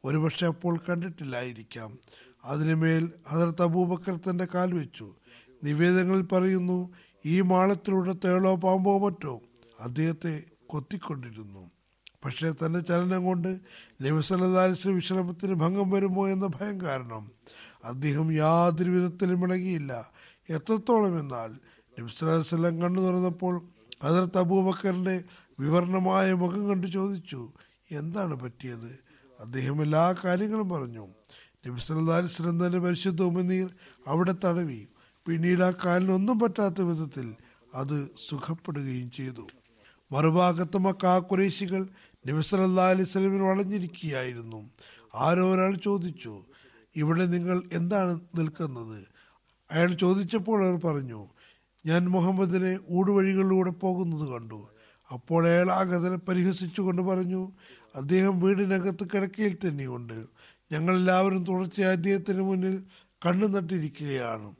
[0.04, 1.98] ഒരുപക്ഷെ അപ്പോൾ കണ്ടിട്ടില്ലായിരിക്കാം.
[2.44, 5.14] അതിനുമേൽ അതിർത്ത് അബൂബക്കർ തന്റെ കാൽ വെച്ചു.
[5.64, 6.94] നിവേദനങ്ങളിൽ പറയുന്നു
[7.26, 9.40] ഈ മാളത്തിലൂടെ തേളോ പാമ്പോ മറ്റോ
[9.80, 11.73] അദ്ദേഹത്തെ കൊത്തിക്കൊണ്ടിരുന്നു.
[12.24, 13.60] പക്ഷേ തന്റെ ചലനം കൊണ്ട്
[14.02, 17.30] നബിസല്ലാസ് വിശ്രമത്തിന് ഭംഗം വരുമോ എന്ന ഭയം കാരണം
[17.84, 20.10] അദ്ദേഹം യാതൊരു വിധത്തിലും ഇളകിയില്ല
[20.50, 21.52] എത്രത്തോളം എന്നാൽ
[22.00, 23.62] നബിസ്വല്ലാം കണ്ണു തുറന്നപ്പോൾ
[24.04, 25.24] ഹജറത്ത് തബൂബക്കറിന്റെ
[25.60, 27.52] വിവരണമായ മുഖം കണ്ട് ചോദിച്ചു
[27.92, 28.98] എന്താണ് പറ്റിയത്?
[29.40, 31.08] അദ്ദേഹം എല്ലാ കാര്യങ്ങളും പറഞ്ഞു.
[31.66, 33.74] നബിസ്വല്ലാസ്ലം തന്നെ പരിശുദ്ധ ഉമനീർ
[34.08, 34.88] അവിടെ തടവി.
[35.26, 37.34] പിന്നീട് ആ കാലിനൊന്നും പറ്റാത്ത വിധത്തിൽ
[37.74, 39.46] അത് സുഖപ്പെടുകയും ചെയ്തു.
[40.12, 41.88] മറുഭാഗത്ത് മക്ക കുറേശികൾ
[42.26, 44.70] നബിസലല്ലാ അലൈസ്ലമിന് വളഞ്ഞിരിക്കുകയായിരുന്നു.
[45.14, 46.44] ആരോ ഒരാൾ ചോദിച്ചു
[46.96, 49.06] ഇവിടെ നിങ്ങൾ എന്താണ് നിൽക്കുന്നത്?
[49.70, 51.28] അയാൾ ചോദിച്ചപ്പോൾ അവർ പറഞ്ഞു
[51.86, 54.68] ഞാൻ മുഹമ്മദിനെ ഊടുവഴികളിലൂടെ പോകുന്നത് കണ്ടു.
[55.12, 57.52] അപ്പോൾ അയാൾ ആഗതനെ പരിഹസിച്ചുകൊണ്ട് പറഞ്ഞു
[57.94, 60.26] അദ്ദേഹം വീടിനകത്ത് കിടക്കയിൽ തന്നെയുണ്ട്.
[60.72, 62.82] ഞങ്ങളെല്ലാവരും തുടർച്ചയായി അദ്ദേഹത്തിന് മുന്നിൽ
[63.26, 64.54] കണ്ണു നട്ടിരിക്കുകയാണ്.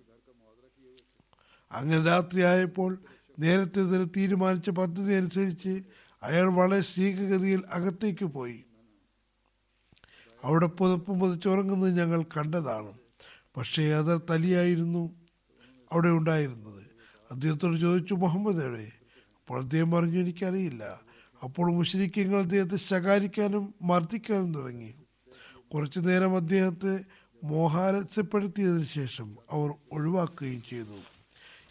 [1.72, 2.98] അങ്ങനെ രാത്രിയായപ്പോൾ
[3.38, 5.82] നേരത്തെ തന്നെ തീരുമാനിച്ച പദ്ധതി അനുസരിച്ച്
[6.24, 8.64] അയാൾ വളരെ സ്നേഹഗതിയിൽ അകത്തേക്ക് പോയി.
[10.44, 12.92] അവിടെ പുതപ്പും പുതച്ചുറങ്ങുന്നത് ഞങ്ങൾ കണ്ടതാണ്.
[13.56, 15.10] പക്ഷേ അത് തലിയായിരുന്നു
[15.92, 16.86] അവിടെ ഉണ്ടായിരുന്നത്.
[17.30, 18.64] അദ്ദേഹത്തോട് ചോദിച്ചു മുഹമ്മദ്
[19.38, 21.00] അപ്പോൾ അദ്ദേഹം പറഞ്ഞു എനിക്കറിയില്ല.
[21.44, 24.94] അപ്പോൾ മുഷരിക്കങ്ങൾ അദ്ദേഹത്തെ ശകാരിക്കാനും മർദ്ദിക്കാനും തുടങ്ങി.
[25.74, 27.00] കുറച്ചു നേരം അദ്ദേഹത്തെ
[27.44, 30.98] മോഹാരസ്യപ്പെടുത്തിയതിനു ശേഷം അവർ ഒഴിവാക്കുകയും ചെയ്തു.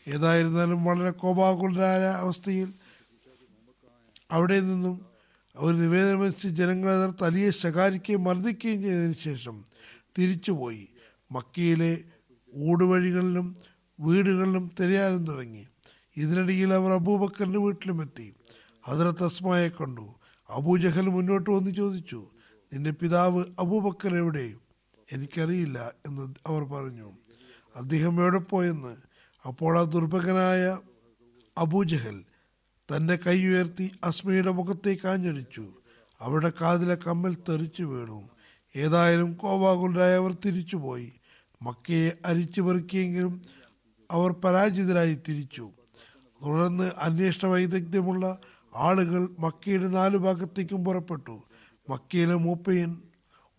[0.07, 2.73] ഏതായിരുന്നാലും വളരെ കോപാകുലരായ അവസ്ഥയിൽ
[4.31, 5.05] അവിടെ നിന്നും
[5.55, 9.65] അവർ നിവേദനമനുസരിച്ച് ജനങ്ങളെ തലിയെ ശകാരിക്കുകയും മർദ്ദിക്കുകയും ചെയ്തതിന് ശേഷം
[10.17, 10.87] തിരിച്ചുപോയി.
[11.31, 12.03] മക്കയിലെ
[12.55, 13.55] ഊടുവഴികളിലും
[13.99, 15.67] വീടുകളിലും തിരയാനും തുടങ്ങി.
[16.17, 18.33] ഇതിനിടയിൽ അവർ വീട്ടിലും വീട്ടിലുമെത്തി
[18.81, 20.15] ഹദ്രത്ത് അസ്മായെ കണ്ടു.
[20.49, 22.27] അബൂജഹൽ മുന്നോട്ട് വന്ന് ചോദിച്ചു
[22.73, 24.53] നിന്റെ പിതാവ് അബൂബക്കർ എവിടെ?
[25.11, 27.11] എനിക്കറിയില്ല എന്ന് അവർ പറഞ്ഞു.
[27.75, 28.97] അദ്ദേഹം എവിടെ പോയെന്ന്?
[29.47, 30.77] അപ്പോൾ ആ ദുർഭകനായ
[31.57, 32.23] അബൂജഹൽ
[32.95, 35.67] തന്റെ കൈ ഉയർത്തി അസ്മയുടെ മുഖത്തേക്ക് ആഞ്ഞടിച്ചു.
[36.21, 38.29] അവരുടെ കാതിലെ കമ്മൽ തെറിച്ചു വീണു.
[38.75, 41.13] ഏതായാലും കോപാകുലരായ അവർ തിരിച്ചുപോയി.
[41.61, 43.41] മക്കയെ അരിച്ചു പെറുക്കിയെങ്കിലും
[44.11, 45.71] അവർ പരാജിതരായി തിരിച്ചു.
[46.45, 48.37] തുടർന്ന് അന്വേഷണ വൈദഗ്ധ്യമുള്ള
[48.75, 51.43] ആളുകൾ മക്കയുടെ നാലു ഭാഗത്തേക്കും പുറപ്പെട്ടു.
[51.89, 52.97] മക്കയിലെ മൂപ്പയൻ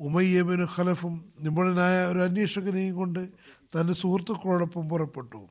[0.00, 3.28] ഉമയ്യബിന് ഖലഫും നിപുണനായ ഒരു അന്വേഷകനെയും കൊണ്ട്
[3.60, 5.48] തന്റെ സുഹൃത്തുക്കളോടൊപ്പം പുറപ്പെട്ടു.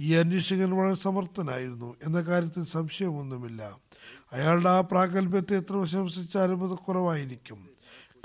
[0.00, 3.76] ഈ അന്വേഷകൻ വളരെ സമർത്ഥനായിരുന്നു എന്ന കാര്യത്തിൽ സംശയമൊന്നുമില്ല.
[4.32, 7.68] അയാളുടെ ആ പ്രാഗൽഭ്യത്തെ എത്ര പ്രശംസിച്ചാലും അത് കുറവായിരിക്കും.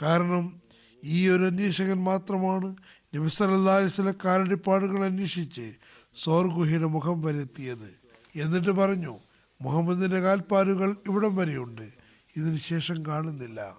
[0.02, 0.62] കാരണം
[1.04, 2.76] ഈ ഒരു അന്വേഷകൻ മാത്രമാണ്
[3.16, 5.74] നബിസലല്ലാസിലെ കാലടിപ്പാടുകൾ അന്വേഷിച്ച്
[6.16, 7.94] സോർഗുഹിയുടെ മുഖം വരെത്തിയത്.
[8.36, 9.20] എന്നിട്ട് പറഞ്ഞു
[9.62, 11.90] മുഹമ്മദിന്റെ കാൽപ്പാടുകൾ ഇവിടം വരെയുണ്ട്.
[12.36, 13.78] ഇതിന് ശേഷം കാണുന്നില്ല.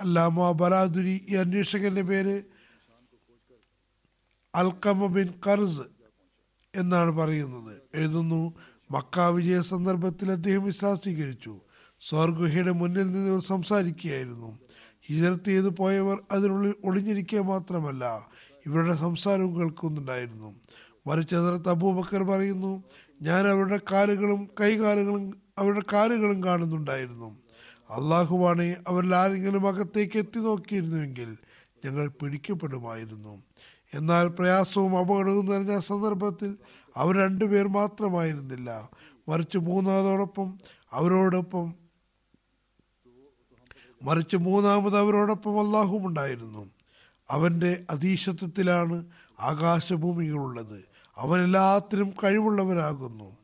[0.00, 2.42] അല്ലാമ ബലാദുരി ഈ അന്വേഷകന്റെ പേര്
[4.54, 5.95] അൽക്കമ ബിൻ കർസ്
[6.76, 7.82] എന്നാണ് പറയുന്നത്.
[7.94, 8.54] എഴുതുന്നു
[8.90, 11.60] മക്ക വിജയ സന്ദർഭത്തിൽ അദ്ദേഹം ഇസ്ലാം സ്വീകരിച്ചു
[12.00, 14.58] സ്വർഗുഹയുടെ മുന്നിൽ നിന്ന് സംസാരിക്കുകയായിരുന്നു.
[15.06, 18.28] ഹിജറത്ത് ചെയ്തു പോയവർ അതിനുള്ളിൽ ഒളിഞ്ഞിരിക്കുക മാത്രമല്ല
[18.66, 20.54] ഇവരുടെ സംസാരവും കേൾക്കുന്നുണ്ടായിരുന്നു.
[21.06, 22.84] മറിച്ച് അതിർത്ത് അബൂബക്കർ പറയുന്നു
[23.22, 27.28] ഞാൻ അവരുടെ കാലുകളും കൈകാലുകളും അവരുടെ കാലുകളും കാണുന്നുണ്ടായിരുന്നു.
[27.90, 31.36] അള്ളാഹുവാണെ അവരിൽ ആരെങ്കിലും അകത്തേക്ക് എത്തി നോക്കിയിരുന്നുവെങ്കിൽ
[31.84, 33.42] ഞങ്ങൾ പിടിക്കപ്പെടുമായിരുന്നു.
[33.96, 36.56] എന്നാൽ പ്രയാസവും അപകടവും നിറഞ്ഞ സന്ദർഭത്തിൽ
[36.96, 38.90] അവർ രണ്ടുപേർ മാത്രമായിരുന്നില്ല.
[39.28, 40.58] മറിച്ച് മൂന്നാമതോടൊപ്പം
[40.92, 41.74] അവരോടൊപ്പം
[44.02, 46.70] മറിച്ച് മൂന്നാമത് അവരോടൊപ്പം അള്ളാഹും ഉണ്ടായിരുന്നു.
[47.30, 49.04] അവന്റെ അതീശത്വത്തിലാണ്
[49.40, 50.84] ആകാശഭൂമികളുള്ളത്.
[52.24, 53.36] കഴിവുള്ളവനാകുന്നു.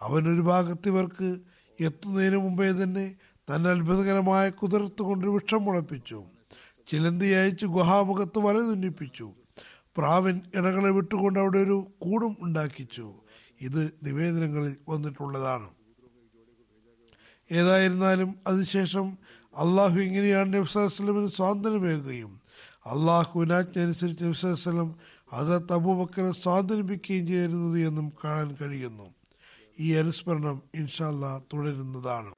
[0.00, 1.38] അവൻ ഒരു ഭാഗത്ത് ഇവർക്ക്
[1.80, 3.14] എത്തുന്നതിന് മുമ്പേ തന്നെ
[3.54, 6.24] തന്നെ അത്ഭുതകരമായ കുതിർത്ത് കൊണ്ട് വിഷം മുളപ്പിച്ചു.
[6.88, 9.32] ചിലന്തി അയച്ച് ഗുഹാമുഖത്ത് വല തുന്നിപ്പിച്ചു
[9.96, 13.14] പ്രാവിൻ ഇണകളെ വിട്ടുകൊണ്ട് അവിടെ ഒരു കൂടും ഉണ്ടാക്കിച്ചു.
[13.60, 15.70] ഇത് നിവേദനങ്ങളിൽ വന്നിട്ടുള്ളതാണ്.
[17.52, 19.18] ഏതായിരുന്നാലും അതിനുശേഷം
[19.56, 22.40] അള്ളാഹു ഇങ്ങനെയാണ് നബ്സാസ്ലമിന് സ്വാതന്ത്ര്യമേകുകയും
[22.86, 24.94] അള്ളാഹുവിനാജ്ഞനുസരിച്ച് നബ്സാസ്ലം
[25.32, 29.14] ഹസരത്ത് അബൂബക്കറെ സ്വാതന്ത്ര്യപ്പിക്കുകയും ചെയ്യുന്നത് എന്നും കാണാൻ കഴിയുന്നു.
[29.78, 32.37] ഈ അനുസ്മരണം ഇൻഷാല്ല തുടരുന്നതാണ്.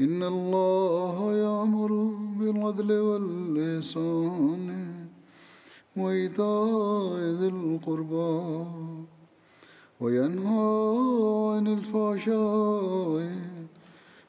[0.00, 1.92] إن الله يأمر
[2.38, 4.68] بالعدل والإحسان
[5.96, 8.36] وإيتاء ذي القربى
[10.00, 10.68] وينهى
[11.52, 13.24] عن الفحشاء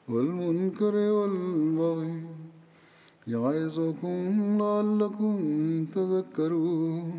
[0.08, 2.22] والمنكر والبغي
[3.26, 4.18] يعظكم
[4.60, 5.34] لعلكم
[5.94, 7.12] تذكرون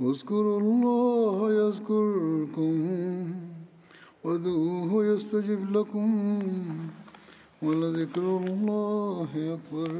[0.00, 2.74] اذكروا الله يذكركم
[4.24, 6.38] وادعوه يستجب لكم
[7.62, 9.90] ولذكر الله أكبر.